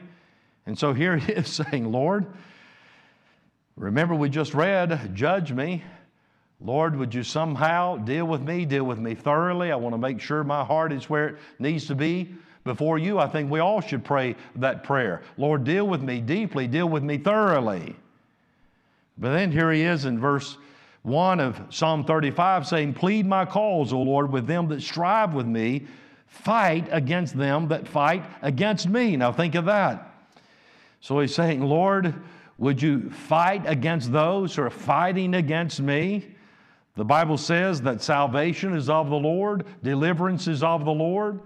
And 0.68 0.78
so 0.78 0.94
here 0.94 1.18
he 1.18 1.32
is 1.32 1.48
saying, 1.72 1.92
Lord, 1.92 2.28
Remember, 3.78 4.16
we 4.16 4.28
just 4.30 4.56
read, 4.56 5.14
Judge 5.14 5.54
me. 5.54 5.84
Lord, 6.60 6.96
would 6.96 7.14
you 7.14 7.22
somehow 7.22 7.98
deal 7.98 8.26
with 8.26 8.42
me, 8.42 8.66
deal 8.66 8.84
with 8.84 8.98
me 8.98 9.14
thoroughly? 9.14 9.72
I 9.72 9.76
want 9.76 9.94
to 9.94 10.00
make 10.00 10.20
sure 10.20 10.44
my 10.44 10.64
heart 10.64 10.92
is 10.92 11.08
where 11.08 11.28
it 11.28 11.36
needs 11.60 11.86
to 11.86 11.96
be 11.96 12.34
before 12.64 12.98
you. 12.98 13.20
I 13.20 13.28
think 13.28 13.52
we 13.52 13.60
all 13.60 13.80
should 13.80 14.04
pray 14.04 14.36
that 14.56 14.84
prayer. 14.84 15.22
Lord, 15.38 15.64
deal 15.64 15.88
with 15.88 16.02
me 16.02 16.20
deeply, 16.20 16.66
deal 16.66 16.90
with 16.90 17.04
me 17.04 17.20
thoroughly. 17.20 17.96
But 19.20 19.34
then 19.34 19.52
here 19.52 19.72
he 19.72 19.84
is 19.84 20.06
in 20.06 20.20
verse 20.20 20.58
1 21.04 21.40
of 21.40 21.62
Psalm 21.70 22.04
35 22.04 22.66
saying, 22.66 22.96
Plead 22.96 23.28
my 23.28 23.46
cause, 23.46 23.94
O 23.94 24.02
Lord, 24.02 24.32
with 24.32 24.48
them 24.48 24.70
that 24.70 24.82
strive 24.82 25.36
with 25.36 25.46
me, 25.46 25.86
fight 26.26 26.88
against 26.90 27.38
them 27.38 27.68
that 27.68 27.88
fight 27.88 28.24
against 28.42 28.90
me. 28.90 29.16
Now 29.16 29.32
think 29.32 29.54
of 29.54 29.66
that. 29.66 30.07
So 31.02 31.20
he's 31.20 31.34
saying, 31.34 31.62
Lord, 31.62 32.14
would 32.58 32.82
you 32.82 33.10
fight 33.10 33.64
against 33.66 34.12
those 34.12 34.56
who 34.56 34.64
are 34.64 34.70
fighting 34.70 35.36
against 35.36 35.80
me? 35.80 36.36
The 36.96 37.06
Bible 37.06 37.38
says 37.38 37.82
that 37.84 38.02
salvation 38.02 38.76
is 38.76 38.90
of 38.90 39.10
the 39.10 39.16
Lord, 39.16 39.66
deliverance 39.84 40.48
is 40.48 40.64
of 40.64 40.84
the 40.84 40.92
Lord. 40.92 41.40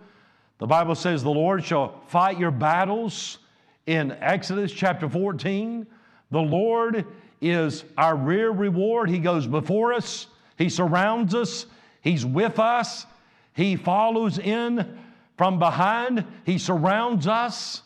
The 0.60 0.68
Bible 0.68 0.96
says 0.96 1.24
the 1.24 1.30
Lord 1.30 1.64
shall 1.64 2.00
fight 2.08 2.40
your 2.40 2.52
battles 2.52 3.40
in 3.86 4.12
Exodus 4.22 4.72
chapter 4.72 5.10
14. 5.10 5.86
The 6.30 6.40
Lord 6.40 7.06
is 7.42 7.84
our 7.98 8.16
rear 8.16 8.52
reward. 8.52 9.10
He 9.10 9.20
goes 9.20 9.48
before 9.48 9.92
us, 9.94 10.28
He 10.58 10.70
surrounds 10.70 11.36
us, 11.36 11.66
He's 12.02 12.26
with 12.26 12.58
us, 12.58 13.06
He 13.54 13.76
follows 13.76 14.40
in 14.40 14.98
from 15.36 15.60
behind, 15.60 16.26
He 16.46 16.58
surrounds 16.58 17.28
us. 17.28 17.82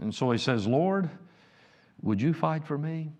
And 0.00 0.14
so 0.14 0.30
He 0.30 0.38
says, 0.38 0.66
Lord, 0.66 1.08
would 2.02 2.20
you 2.20 2.32
fight 2.32 2.64
for 2.64 2.78
me? 2.78 3.12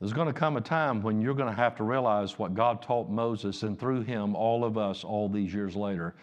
There's 0.00 0.14
going 0.14 0.28
to 0.28 0.32
come 0.32 0.56
a 0.56 0.62
time 0.62 1.02
when 1.02 1.20
you're 1.20 1.34
going 1.34 1.50
to 1.50 1.60
have 1.60 1.76
to 1.76 1.84
realize 1.84 2.38
what 2.38 2.54
God 2.54 2.80
taught 2.80 3.10
Moses, 3.10 3.62
and 3.62 3.78
through 3.78 4.00
him, 4.00 4.34
all 4.34 4.64
of 4.64 4.78
us, 4.78 5.04
all 5.04 5.28
these 5.28 5.52
years 5.52 5.76
later. 5.76 6.14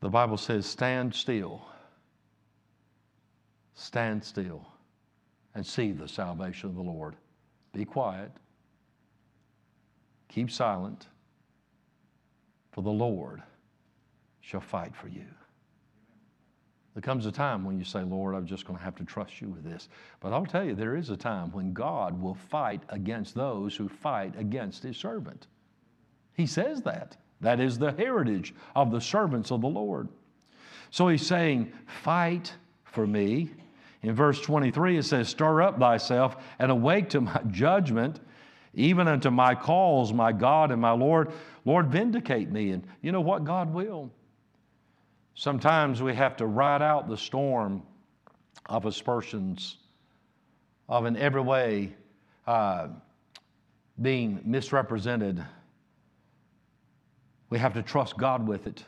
The 0.00 0.08
Bible 0.08 0.36
says, 0.36 0.66
Stand 0.66 1.14
still. 1.14 1.64
Stand 3.74 4.24
still 4.24 4.66
and 5.54 5.64
see 5.64 5.92
the 5.92 6.08
salvation 6.08 6.68
of 6.68 6.74
the 6.74 6.82
Lord. 6.82 7.14
Be 7.72 7.84
quiet. 7.84 8.32
Keep 10.28 10.50
silent, 10.50 11.06
for 12.72 12.82
the 12.82 12.90
Lord 12.90 13.42
shall 14.40 14.60
fight 14.60 14.94
for 14.96 15.08
you. 15.08 15.26
There 16.98 17.02
comes 17.14 17.26
a 17.26 17.30
time 17.30 17.62
when 17.62 17.78
you 17.78 17.84
say, 17.84 18.02
Lord, 18.02 18.34
I'm 18.34 18.44
just 18.44 18.66
going 18.66 18.76
to 18.76 18.84
have 18.84 18.96
to 18.96 19.04
trust 19.04 19.40
you 19.40 19.48
with 19.50 19.62
this. 19.62 19.88
But 20.18 20.32
I'll 20.32 20.44
tell 20.44 20.64
you, 20.64 20.74
there 20.74 20.96
is 20.96 21.10
a 21.10 21.16
time 21.16 21.52
when 21.52 21.72
God 21.72 22.20
will 22.20 22.34
fight 22.34 22.82
against 22.88 23.36
those 23.36 23.76
who 23.76 23.88
fight 23.88 24.34
against 24.36 24.82
his 24.82 24.96
servant. 24.96 25.46
He 26.34 26.44
says 26.44 26.82
that. 26.82 27.16
That 27.40 27.60
is 27.60 27.78
the 27.78 27.92
heritage 27.92 28.52
of 28.74 28.90
the 28.90 29.00
servants 29.00 29.52
of 29.52 29.60
the 29.60 29.68
Lord. 29.68 30.08
So 30.90 31.06
he's 31.06 31.24
saying, 31.24 31.72
Fight 31.86 32.52
for 32.82 33.06
me. 33.06 33.50
In 34.02 34.12
verse 34.12 34.40
23, 34.40 34.98
it 34.98 35.04
says, 35.04 35.28
Stir 35.28 35.62
up 35.62 35.78
thyself 35.78 36.36
and 36.58 36.72
awake 36.72 37.10
to 37.10 37.20
my 37.20 37.40
judgment, 37.48 38.18
even 38.74 39.06
unto 39.06 39.30
my 39.30 39.54
cause, 39.54 40.12
my 40.12 40.32
God 40.32 40.72
and 40.72 40.82
my 40.82 40.90
Lord. 40.90 41.30
Lord, 41.64 41.92
vindicate 41.92 42.50
me. 42.50 42.70
And 42.70 42.84
you 43.02 43.12
know 43.12 43.20
what? 43.20 43.44
God 43.44 43.72
will. 43.72 44.10
Sometimes 45.38 46.02
we 46.02 46.16
have 46.16 46.36
to 46.38 46.46
ride 46.46 46.82
out 46.82 47.08
the 47.08 47.16
storm 47.16 47.84
of 48.66 48.86
aspersions, 48.86 49.76
of 50.88 51.06
in 51.06 51.16
every 51.16 51.40
way 51.40 51.92
uh, 52.44 52.88
being 54.02 54.40
misrepresented. 54.44 55.46
We 57.50 57.58
have 57.60 57.72
to 57.74 57.84
trust 57.84 58.16
God 58.16 58.48
with 58.48 58.66
it 58.66 58.84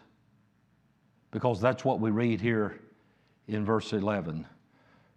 because 1.31 1.61
that's 1.61 1.85
what 1.85 2.01
we 2.01 2.11
read 2.11 2.41
here 2.41 2.81
in 3.47 3.65
verse 3.65 3.93
11. 3.93 4.45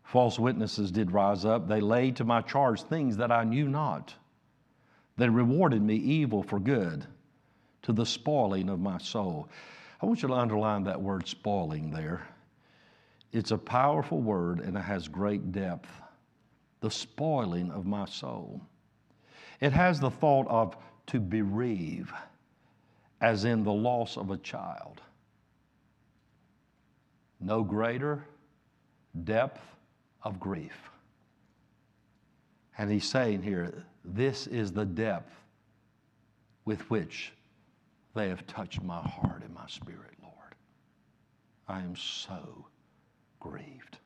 False 0.04 0.38
witnesses 0.38 0.91
did 0.91 1.12
rise 1.12 1.46
up. 1.46 1.67
They 1.67 1.82
laid 1.82 2.15
to 2.17 2.26
my 2.26 2.41
charge 2.41 2.84
things 2.84 3.17
that 3.17 3.32
I 3.32 3.43
knew 3.43 3.67
not. 3.67 4.13
They 5.17 5.30
rewarded 5.30 5.82
me 5.82 5.96
evil 5.96 6.43
for 6.43 6.60
good 6.60 7.08
to 7.82 7.91
the 7.91 8.06
spoiling 8.06 8.69
of 8.69 8.80
my 8.80 9.00
soul. 9.00 9.50
I 10.04 10.06
want 10.06 10.22
you 10.22 10.28
to 10.28 10.34
underline 10.34 10.84
that 10.84 11.02
word 11.02 11.30
spoiling 11.30 11.89
there. 11.89 12.28
It's 13.32 13.52
a 13.52 13.58
powerful 13.58 14.20
word 14.20 14.60
and 14.60 14.76
it 14.76 14.82
has 14.82 15.08
great 15.08 15.54
depth. 15.54 15.89
The 16.82 16.92
spoiling 16.92 17.72
of 17.72 17.86
my 17.86 18.04
soul. 18.04 18.60
It 19.62 19.72
has 19.72 20.02
the 20.02 20.12
thought 20.12 20.46
of 20.50 20.76
to 21.08 21.22
bereave, 21.22 22.12
as 23.22 23.46
in 23.46 23.63
the 23.63 23.72
loss 23.72 24.18
of 24.18 24.30
a 24.30 24.36
child. 24.36 25.02
No 27.39 27.63
greater 27.63 28.26
depth 29.24 29.62
of 30.22 30.38
grief. 30.38 30.89
And 32.78 32.92
he's 32.92 33.10
saying 33.10 33.42
here, 33.42 33.86
this 34.04 34.48
is 34.48 34.74
the 34.74 34.86
depth 34.86 35.34
with 36.66 36.89
which 36.89 37.32
they 38.15 38.30
have 38.30 38.45
touched 38.45 38.84
my 38.84 39.02
heart 39.02 39.41
and 39.43 39.54
my 39.54 39.67
spirit, 39.67 40.13
Lord. 40.21 40.56
I 41.67 41.80
am 41.80 41.95
so 41.95 42.67
grieved. 43.39 43.97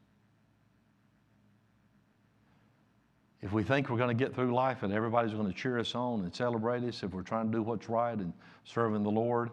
If 3.41 3.54
we 3.54 3.63
think 3.63 3.89
we're 3.89 3.98
going 3.98 4.15
to 4.17 4.24
get 4.24 4.34
through 4.34 4.54
life 4.54 4.84
and 4.84 4.91
everybody's 4.91 5.34
going 5.34 5.48
to 5.48 5.54
cheer 5.54 5.78
us 5.78 5.93
on 5.93 6.22
and 6.22 6.34
celebrate 6.34 6.84
us, 6.84 7.04
if 7.04 7.12
we're 7.12 7.22
trying 7.22 7.52
to 7.52 7.58
do 7.58 7.62
what's 7.62 7.88
right 7.88 8.17
and 8.17 8.34
serving 8.65 9.04
the 9.04 9.12
Lord, 9.12 9.52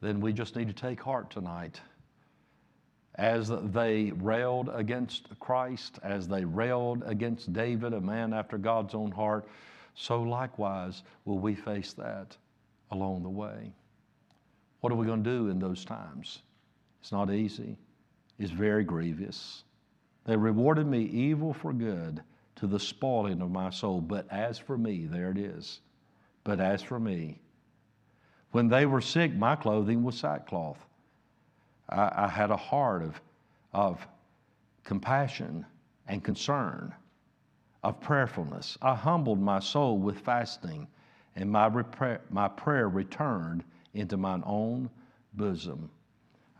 then 0.00 0.20
we 0.20 0.32
just 0.32 0.56
need 0.56 0.66
to 0.66 0.74
take 0.74 1.00
heart 1.00 1.30
tonight. 1.30 1.80
As 3.16 3.52
they 3.72 4.12
railed 4.16 4.70
against 4.72 5.28
Christ, 5.38 5.98
as 6.02 6.26
they 6.26 6.44
railed 6.44 7.02
against 7.06 7.52
David, 7.52 7.92
a 7.92 8.00
man 8.00 8.32
after 8.32 8.58
God's 8.58 8.94
own 8.94 9.12
heart, 9.12 9.46
so 9.94 10.22
likewise 10.22 11.02
will 11.24 11.38
we 11.38 11.54
face 11.54 11.92
that 11.94 12.36
along 12.90 13.22
the 13.22 13.30
way. 13.30 13.72
What 14.80 14.92
are 14.92 14.96
we 14.96 15.06
going 15.06 15.22
to 15.22 15.30
do 15.30 15.48
in 15.48 15.58
those 15.58 15.84
times? 15.84 16.42
It's 17.00 17.12
not 17.12 17.30
easy, 17.30 17.76
it's 18.38 18.50
very 18.50 18.84
grievous. 18.84 19.64
They 20.24 20.36
rewarded 20.36 20.86
me 20.86 21.02
evil 21.04 21.52
for 21.52 21.72
good 21.72 22.22
to 22.56 22.66
the 22.66 22.78
spoiling 22.78 23.40
of 23.40 23.50
my 23.50 23.70
soul. 23.70 24.00
But 24.00 24.30
as 24.30 24.58
for 24.58 24.76
me, 24.76 25.06
there 25.06 25.30
it 25.30 25.38
is. 25.38 25.80
But 26.44 26.60
as 26.60 26.82
for 26.82 27.00
me, 27.00 27.40
when 28.52 28.68
they 28.68 28.86
were 28.86 29.00
sick, 29.00 29.34
my 29.34 29.56
clothing 29.56 30.02
was 30.02 30.18
sackcloth. 30.18 30.78
I, 31.88 32.24
I 32.24 32.28
had 32.28 32.50
a 32.50 32.56
heart 32.56 33.02
of, 33.02 33.20
of 33.72 34.06
compassion 34.84 35.64
and 36.06 36.22
concern, 36.22 36.92
of 37.82 38.00
prayerfulness. 38.00 38.76
I 38.82 38.94
humbled 38.94 39.40
my 39.40 39.60
soul 39.60 39.98
with 39.98 40.18
fasting, 40.18 40.86
and 41.36 41.50
my, 41.50 41.68
repra- 41.68 42.20
my 42.30 42.48
prayer 42.48 42.88
returned 42.88 43.64
into 43.94 44.16
mine 44.16 44.42
own 44.46 44.90
bosom. 45.34 45.90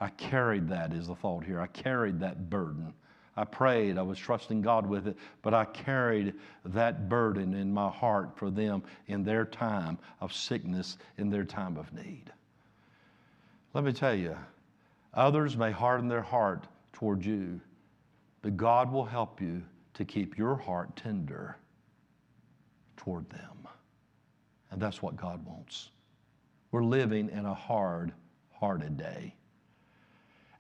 I 0.00 0.08
carried 0.08 0.68
that, 0.68 0.92
is 0.92 1.06
the 1.06 1.14
thought 1.14 1.44
here. 1.44 1.60
I 1.60 1.66
carried 1.66 2.20
that 2.20 2.48
burden. 2.48 2.94
I 3.36 3.44
prayed, 3.44 3.96
I 3.96 4.02
was 4.02 4.18
trusting 4.18 4.60
God 4.60 4.86
with 4.86 5.06
it, 5.06 5.16
but 5.42 5.54
I 5.54 5.64
carried 5.64 6.34
that 6.66 7.08
burden 7.08 7.54
in 7.54 7.72
my 7.72 7.88
heart 7.88 8.36
for 8.36 8.50
them 8.50 8.82
in 9.06 9.22
their 9.22 9.44
time 9.44 9.98
of 10.20 10.32
sickness, 10.32 10.98
in 11.16 11.30
their 11.30 11.44
time 11.44 11.76
of 11.76 11.92
need. 11.92 12.24
Let 13.72 13.84
me 13.84 13.92
tell 13.92 14.14
you, 14.14 14.36
others 15.14 15.56
may 15.56 15.70
harden 15.70 16.08
their 16.08 16.22
heart 16.22 16.66
toward 16.92 17.24
you, 17.24 17.60
but 18.42 18.56
God 18.56 18.92
will 18.92 19.04
help 19.04 19.40
you 19.40 19.62
to 19.94 20.04
keep 20.04 20.36
your 20.36 20.56
heart 20.56 20.96
tender 20.96 21.56
toward 22.96 23.28
them. 23.30 23.68
And 24.70 24.80
that's 24.82 25.02
what 25.02 25.16
God 25.16 25.44
wants. 25.46 25.90
We're 26.72 26.84
living 26.84 27.30
in 27.30 27.46
a 27.46 27.54
hard 27.54 28.12
hearted 28.52 28.96
day. 28.96 29.34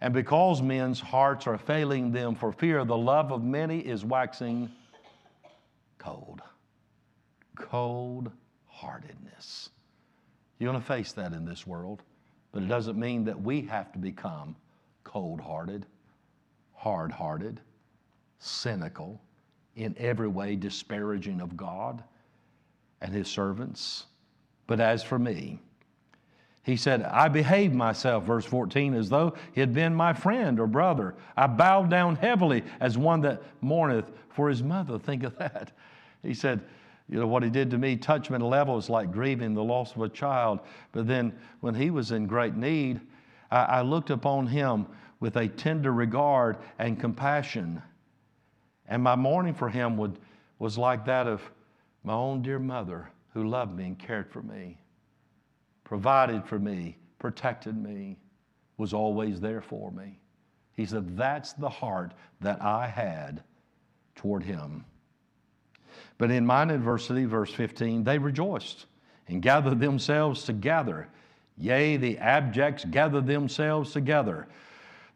And 0.00 0.14
because 0.14 0.62
men's 0.62 0.98
hearts 0.98 1.46
are 1.46 1.58
failing 1.58 2.10
them 2.10 2.34
for 2.34 2.52
fear, 2.52 2.84
the 2.84 2.96
love 2.96 3.32
of 3.32 3.44
many 3.44 3.80
is 3.80 4.04
waxing 4.04 4.70
cold. 5.98 6.40
Cold 7.56 8.30
heartedness. 8.66 9.68
You're 10.58 10.72
going 10.72 10.80
to 10.80 10.86
face 10.86 11.12
that 11.12 11.32
in 11.32 11.44
this 11.44 11.66
world, 11.66 12.02
but 12.52 12.62
it 12.62 12.68
doesn't 12.68 12.98
mean 12.98 13.24
that 13.24 13.40
we 13.40 13.62
have 13.62 13.92
to 13.92 13.98
become 13.98 14.56
cold 15.04 15.40
hearted, 15.40 15.84
hard 16.74 17.12
hearted, 17.12 17.60
cynical, 18.38 19.20
in 19.76 19.94
every 19.98 20.28
way 20.28 20.56
disparaging 20.56 21.40
of 21.40 21.56
God 21.56 22.02
and 23.02 23.14
His 23.14 23.28
servants. 23.28 24.06
But 24.66 24.80
as 24.80 25.02
for 25.02 25.18
me, 25.18 25.58
he 26.62 26.76
said, 26.76 27.02
I 27.04 27.28
behaved 27.28 27.74
myself, 27.74 28.24
verse 28.24 28.44
14, 28.44 28.94
as 28.94 29.08
though 29.08 29.34
he 29.52 29.60
had 29.60 29.72
been 29.72 29.94
my 29.94 30.12
friend 30.12 30.60
or 30.60 30.66
brother. 30.66 31.14
I 31.36 31.46
bowed 31.46 31.88
down 31.88 32.16
heavily 32.16 32.62
as 32.80 32.98
one 32.98 33.22
that 33.22 33.42
mourneth 33.60 34.10
for 34.28 34.48
his 34.48 34.62
mother. 34.62 34.98
Think 35.00 35.22
of 35.22 35.36
that. 35.38 35.72
He 36.22 36.34
said, 36.34 36.60
you 37.08 37.18
know, 37.18 37.26
what 37.26 37.42
he 37.42 37.50
did 37.50 37.70
to 37.70 37.78
me 37.78 37.96
touched 37.96 38.30
me 38.30 38.36
at 38.36 38.42
a 38.42 38.46
level 38.46 38.82
like 38.88 39.10
grieving 39.10 39.54
the 39.54 39.64
loss 39.64 39.96
of 39.96 40.02
a 40.02 40.08
child. 40.08 40.60
But 40.92 41.06
then 41.06 41.32
when 41.60 41.74
he 41.74 41.90
was 41.90 42.12
in 42.12 42.26
great 42.26 42.54
need, 42.54 43.00
I, 43.50 43.64
I 43.64 43.80
looked 43.82 44.10
upon 44.10 44.46
him 44.46 44.86
with 45.18 45.36
a 45.36 45.48
tender 45.48 45.92
regard 45.92 46.58
and 46.78 47.00
compassion. 47.00 47.82
And 48.86 49.02
my 49.02 49.16
mourning 49.16 49.54
for 49.54 49.68
him 49.68 49.96
would, 49.96 50.18
was 50.58 50.78
like 50.78 51.04
that 51.06 51.26
of 51.26 51.42
my 52.04 52.14
own 52.14 52.42
dear 52.42 52.58
mother 52.58 53.10
who 53.34 53.48
loved 53.48 53.76
me 53.76 53.86
and 53.86 53.98
cared 53.98 54.30
for 54.30 54.42
me, 54.42 54.78
provided 55.90 56.44
for 56.44 56.60
me, 56.60 56.96
protected 57.18 57.76
me, 57.76 58.16
was 58.76 58.94
always 58.94 59.40
there 59.40 59.60
for 59.60 59.90
me. 59.90 60.20
He 60.76 60.86
said, 60.86 61.16
That's 61.16 61.52
the 61.54 61.68
heart 61.68 62.14
that 62.40 62.62
I 62.62 62.86
had 62.86 63.42
toward 64.14 64.44
him. 64.44 64.84
But 66.16 66.30
in 66.30 66.46
mine 66.46 66.70
adversity, 66.70 67.24
verse 67.24 67.52
15, 67.52 68.04
they 68.04 68.18
rejoiced 68.18 68.86
and 69.26 69.42
gathered 69.42 69.80
themselves 69.80 70.44
together. 70.44 71.08
Yea, 71.58 71.96
the 71.96 72.18
abjects 72.18 72.88
gathered 72.88 73.26
themselves 73.26 73.90
together. 73.92 74.46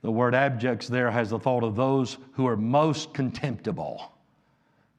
The 0.02 0.10
word 0.10 0.34
abjects 0.34 0.88
there 0.88 1.12
has 1.12 1.30
the 1.30 1.38
thought 1.38 1.62
of 1.62 1.76
those 1.76 2.18
who 2.32 2.48
are 2.48 2.56
most 2.56 3.14
contemptible. 3.14 4.10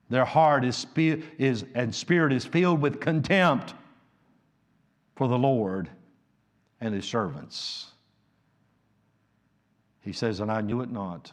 Their 0.10 0.24
heart 0.24 0.64
is, 0.64 0.88
is, 0.96 1.66
and 1.76 1.94
spirit 1.94 2.32
is 2.32 2.46
filled 2.46 2.82
with 2.82 3.02
contempt 3.02 3.74
for 5.16 5.28
the 5.28 5.38
Lord 5.38 5.90
and 6.82 6.94
his 6.94 7.06
servants. 7.06 7.92
He 10.02 10.14
says, 10.14 10.40
And 10.40 10.52
I 10.52 10.62
knew 10.62 10.82
it 10.82 10.92
not. 10.92 11.32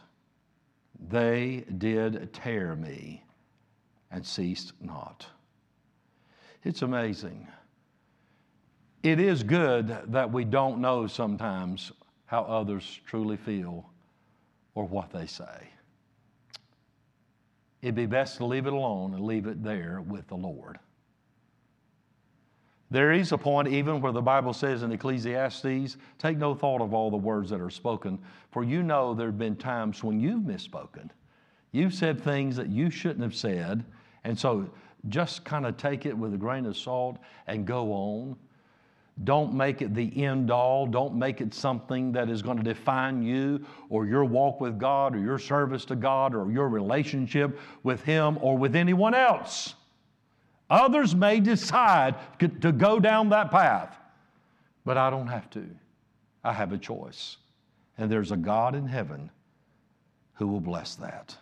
They 1.09 1.65
did 1.77 2.33
tear 2.33 2.75
me 2.75 3.23
and 4.11 4.25
ceased 4.25 4.73
not. 4.81 5.25
It's 6.63 6.81
amazing. 6.81 7.47
It 9.03 9.19
is 9.19 9.43
good 9.43 9.97
that 10.07 10.31
we 10.31 10.45
don't 10.45 10.79
know 10.79 11.07
sometimes 11.07 11.91
how 12.25 12.43
others 12.43 13.01
truly 13.05 13.35
feel 13.35 13.89
or 14.75 14.85
what 14.85 15.11
they 15.11 15.27
say. 15.27 15.69
It'd 17.81 17.95
be 17.95 18.05
best 18.05 18.37
to 18.37 18.45
leave 18.45 18.65
it 18.65 18.71
alone 18.71 19.13
and 19.13 19.25
leave 19.25 19.45
it 19.45 19.61
there 19.61 20.01
with 20.07 20.27
the 20.29 20.35
Lord. 20.35 20.79
There 22.93 23.11
is 23.11 23.31
a 23.31 23.39
point, 23.39 23.69
even 23.69 24.01
where 24.01 24.11
the 24.11 24.21
Bible 24.21 24.53
says 24.53 24.83
in 24.83 24.91
Ecclesiastes, 24.91 25.97
take 26.19 26.37
no 26.37 26.53
thought 26.53 26.79
of 26.79 26.93
all 26.93 27.09
the 27.09 27.17
words 27.17 27.49
that 27.49 27.59
are 27.59 27.71
spoken, 27.71 28.19
for 28.51 28.63
you 28.63 28.83
know 28.83 29.15
there 29.15 29.25
have 29.25 29.37
been 29.39 29.55
times 29.55 30.03
when 30.03 30.19
you've 30.19 30.43
misspoken. 30.43 31.09
You've 31.71 31.95
said 31.95 32.21
things 32.21 32.55
that 32.55 32.69
you 32.69 32.91
shouldn't 32.91 33.23
have 33.23 33.33
said, 33.33 33.83
and 34.25 34.37
so 34.37 34.69
just 35.09 35.43
kind 35.43 35.65
of 35.65 35.75
take 35.75 36.05
it 36.05 36.15
with 36.15 36.35
a 36.35 36.37
grain 36.37 36.67
of 36.67 36.77
salt 36.77 37.17
and 37.47 37.65
go 37.65 37.91
on. 37.91 38.35
Don't 39.23 39.55
make 39.55 39.81
it 39.81 39.95
the 39.95 40.23
end 40.23 40.51
all. 40.51 40.85
Don't 40.85 41.15
make 41.15 41.41
it 41.41 41.55
something 41.55 42.11
that 42.11 42.29
is 42.29 42.43
going 42.43 42.57
to 42.57 42.63
define 42.63 43.23
you 43.23 43.65
or 43.89 44.05
your 44.05 44.23
walk 44.23 44.61
with 44.61 44.77
God 44.77 45.15
or 45.15 45.19
your 45.19 45.39
service 45.39 45.83
to 45.85 45.95
God 45.95 46.35
or 46.35 46.51
your 46.51 46.69
relationship 46.69 47.59
with 47.81 48.03
Him 48.03 48.37
or 48.39 48.55
with 48.55 48.75
anyone 48.75 49.15
else. 49.15 49.73
Others 50.69 51.15
may 51.15 51.39
decide 51.39 52.15
to 52.39 52.71
go 52.71 52.99
down 52.99 53.29
that 53.29 53.51
path, 53.51 53.95
but 54.85 54.97
I 54.97 55.09
don't 55.09 55.27
have 55.27 55.49
to. 55.51 55.65
I 56.43 56.53
have 56.53 56.71
a 56.71 56.77
choice. 56.77 57.37
And 57.97 58.11
there's 58.11 58.31
a 58.31 58.37
God 58.37 58.75
in 58.75 58.87
heaven 58.87 59.29
who 60.35 60.47
will 60.47 60.61
bless 60.61 60.95
that. 60.95 61.37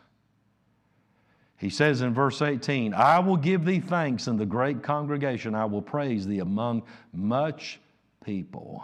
He 1.57 1.69
says 1.69 2.01
in 2.01 2.13
verse 2.13 2.41
18, 2.41 2.93
I 2.93 3.19
will 3.19 3.37
give 3.37 3.65
thee 3.65 3.79
thanks 3.79 4.27
in 4.27 4.35
the 4.35 4.45
great 4.45 4.81
congregation. 4.81 5.53
I 5.53 5.65
will 5.65 5.81
praise 5.81 6.25
thee 6.25 6.39
among 6.39 6.81
much 7.13 7.79
people. 8.25 8.83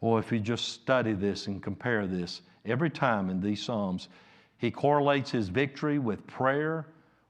Boy, 0.00 0.18
if 0.18 0.32
you 0.32 0.40
just 0.40 0.68
study 0.70 1.12
this 1.12 1.46
and 1.46 1.62
compare 1.62 2.06
this, 2.06 2.42
every 2.66 2.90
time 2.90 3.30
in 3.30 3.40
these 3.40 3.62
Psalms, 3.62 4.08
he 4.58 4.70
correlates 4.70 5.30
his 5.30 5.48
victory 5.48 5.98
with 5.98 6.26
prayer 6.26 6.86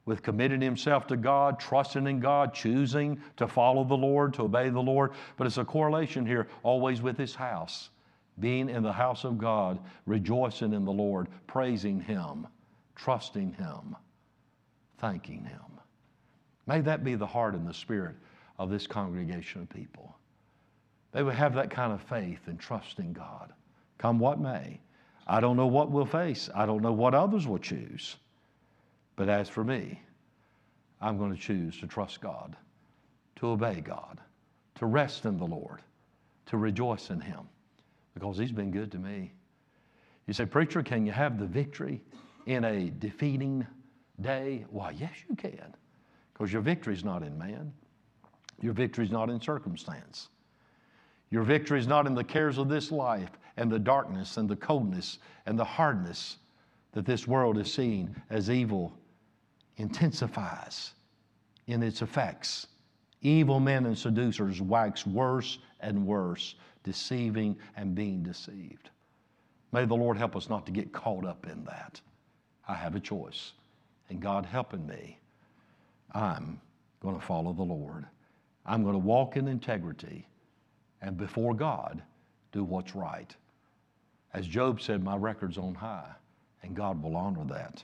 with 0.07 0.23
committing 0.23 0.61
himself 0.61 1.07
to 1.07 1.17
God, 1.17 1.59
trusting 1.59 2.07
in 2.07 2.21
God, 2.21 2.53
choosing 2.53 3.21
to 3.37 3.49
follow 3.49 3.85
the 3.85 3.97
Lord, 3.97 4.35
to 4.35 4.43
obey 4.43 4.69
the 4.69 4.81
Lord. 4.81 5.13
But 5.37 5.47
it's 5.47 5.59
a 5.59 5.65
correlation 5.65 6.27
here 6.27 6.49
always 6.63 7.01
with 7.01 7.17
his 7.17 7.35
house, 7.35 7.91
being 8.39 8.69
in 8.69 8.83
the 8.83 8.93
house 8.93 9.25
of 9.25 9.39
God, 9.39 9.79
rejoicing 10.07 10.73
in 10.73 10.85
the 10.85 10.93
Lord, 10.93 11.29
praising 11.47 12.01
him, 12.01 12.47
trusting 12.95 13.55
him, 13.55 13.97
thanking 14.99 15.45
him. 15.45 15.61
May 16.67 16.81
that 16.83 17.05
be 17.05 17.15
the 17.15 17.27
heart 17.27 17.55
and 17.55 17.67
the 17.67 17.75
spirit 17.75 18.17
of 18.59 18.71
this 18.71 18.87
congregation 18.87 19.63
of 19.63 19.71
people. 19.71 20.17
They 21.13 21.23
would 21.23 21.35
have 21.35 21.55
that 21.55 21.71
kind 21.71 21.93
of 21.93 22.03
faith 22.03 22.41
and 22.47 22.59
trust 22.59 22.99
in 22.99 23.13
God. 23.13 23.53
Come 23.99 24.19
what 24.19 24.41
may. 24.41 24.81
I 25.27 25.41
don't 25.41 25.57
know 25.57 25.67
what 25.67 25.91
we'll 25.91 26.05
face. 26.05 26.51
I 26.55 26.67
don't 26.67 26.83
know 26.83 26.93
what 26.93 27.15
others 27.15 27.47
will 27.47 27.59
choose. 27.59 28.17
But 29.17 29.29
as 29.29 29.49
for 29.49 29.65
me, 29.65 30.01
I'm 31.01 31.19
going 31.19 31.35
to 31.35 31.41
choose 31.41 31.79
to 31.81 31.87
trust 31.87 32.21
God, 32.21 32.57
to 33.37 33.49
obey 33.49 33.81
God, 33.81 34.21
to 34.77 34.87
rest 34.87 35.25
in 35.25 35.39
the 35.39 35.47
Lord, 35.47 35.83
to 36.47 36.57
rejoice 36.57 37.11
in 37.11 37.21
Him, 37.21 37.49
because 38.15 38.39
He's 38.39 38.53
been 38.53 38.71
good 38.71 38.91
to 38.93 38.99
me. 38.99 39.33
You 40.27 40.35
say, 40.35 40.47
Preacher, 40.47 40.83
can 40.83 41.07
you 41.07 41.13
have 41.13 41.39
the 41.39 41.47
victory 41.47 42.01
in 42.47 42.65
a 42.65 42.91
defeating 42.91 43.67
day? 44.21 44.65
Why, 44.71 44.91
yes, 44.91 45.13
you 45.29 45.37
can, 45.37 45.75
because 46.33 46.53
your 46.53 46.63
victory 46.63 46.95
is 46.95 47.05
not 47.05 47.23
in 47.23 47.37
man, 47.39 47.73
your 48.61 48.73
victory 48.73 49.05
is 49.05 49.11
not 49.11 49.31
in 49.31 49.41
circumstance. 49.41 50.29
Your 51.31 51.43
victory 51.43 51.81
is 51.81 51.89
not 51.89 52.07
in 52.07 52.15
the 52.15 52.23
cares 52.23 52.59
of 52.59 52.69
this 52.69 52.93
life 52.93 53.31
and 53.57 53.71
the 53.71 53.79
darkness 53.79 54.37
and 54.37 54.49
the 54.49 54.57
coldness 54.57 55.19
and 55.47 55.59
the 55.59 55.65
hardness 55.65 56.37
that 56.93 57.05
this 57.05 57.27
world 57.27 57.59
is 57.59 57.73
seeing 57.73 58.15
as 58.31 58.49
evil 58.49 58.97
intensifies 59.77 60.93
in 61.67 61.83
its 61.83 62.03
effects. 62.03 62.67
Evil 63.23 63.61
men 63.61 63.87
and 63.87 63.97
seducers 63.97 64.61
wax 64.61 65.07
worse 65.07 65.59
and 65.81 66.07
worse, 66.07 66.55
deceiving 66.83 67.57
and 67.77 67.95
being 67.95 68.23
deceived. 68.23 68.91
May 69.73 69.87
the 69.87 69.95
Lord 69.95 70.17
help 70.17 70.37
us 70.37 70.49
not 70.49 70.67
to 70.67 70.73
get 70.73 70.93
caught 70.93 71.25
up 71.25 71.47
in 71.47 71.65
that. 71.65 72.01
I 72.69 72.75
have 72.75 72.95
a 72.95 73.01
choice, 73.01 73.53
and 74.09 74.21
God 74.21 74.47
helping 74.47 74.87
me, 74.87 75.19
I'm 76.13 76.61
going 77.01 77.19
to 77.19 77.27
follow 77.27 77.53
the 77.53 77.63
Lord. 77.63 78.07
I'm 78.67 78.83
going 78.83 78.95
to 78.95 78.99
walk 78.99 79.37
in 79.37 79.49
integrity 79.49 80.27
and 81.03 81.17
before 81.17 81.55
God 81.55 82.03
do 82.53 82.65
what's 82.65 82.95
right. 82.95 83.35
As 84.33 84.47
Job 84.47 84.81
said, 84.81 85.03
My 85.03 85.17
record's 85.17 85.59
on 85.59 85.75
high, 85.75 86.11
and 86.63 86.75
God 86.75 87.03
will 87.03 87.17
honor 87.17 87.45
that 87.49 87.83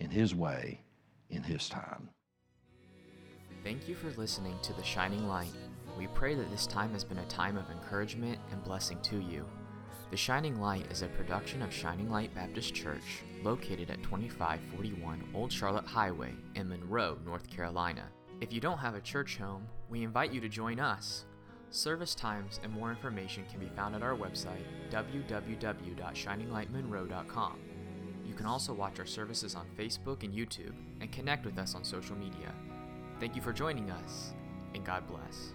in 0.00 0.10
His 0.10 0.34
way 0.34 0.80
in 1.30 1.42
His 1.42 1.68
time. 1.68 2.10
Thank 3.64 3.88
you 3.88 3.94
for 3.94 4.10
listening 4.18 4.56
to 4.62 4.72
The 4.74 4.84
Shining 4.84 5.26
Light. 5.26 5.52
We 5.98 6.06
pray 6.08 6.34
that 6.34 6.50
this 6.50 6.66
time 6.66 6.92
has 6.92 7.04
been 7.04 7.18
a 7.18 7.26
time 7.26 7.56
of 7.56 7.70
encouragement 7.70 8.38
and 8.52 8.62
blessing 8.62 8.98
to 9.02 9.18
you. 9.18 9.46
The 10.10 10.16
Shining 10.16 10.60
Light 10.60 10.90
is 10.92 11.02
a 11.02 11.08
production 11.08 11.62
of 11.62 11.72
Shining 11.72 12.08
Light 12.08 12.32
Baptist 12.32 12.74
Church, 12.74 13.24
located 13.42 13.90
at 13.90 14.04
2541 14.04 15.30
Old 15.34 15.50
Charlotte 15.50 15.86
Highway 15.86 16.32
in 16.54 16.68
Monroe, 16.68 17.18
North 17.24 17.50
Carolina. 17.50 18.04
If 18.40 18.52
you 18.52 18.60
don't 18.60 18.78
have 18.78 18.94
a 18.94 19.00
church 19.00 19.36
home, 19.36 19.66
we 19.88 20.04
invite 20.04 20.32
you 20.32 20.40
to 20.42 20.48
join 20.48 20.78
us. 20.78 21.24
Service 21.70 22.14
times 22.14 22.60
and 22.62 22.72
more 22.72 22.90
information 22.90 23.44
can 23.50 23.58
be 23.58 23.66
found 23.74 23.96
at 23.96 24.02
our 24.02 24.14
website, 24.14 24.62
www.shininglightmonroe.com. 24.90 27.58
You 28.36 28.42
can 28.42 28.50
also 28.50 28.74
watch 28.74 28.98
our 28.98 29.06
services 29.06 29.54
on 29.54 29.64
Facebook 29.78 30.22
and 30.22 30.30
YouTube 30.30 30.74
and 31.00 31.10
connect 31.10 31.46
with 31.46 31.56
us 31.56 31.74
on 31.74 31.82
social 31.82 32.14
media. 32.16 32.52
Thank 33.18 33.34
you 33.34 33.40
for 33.40 33.50
joining 33.50 33.90
us, 33.90 34.34
and 34.74 34.84
God 34.84 35.06
bless. 35.06 35.54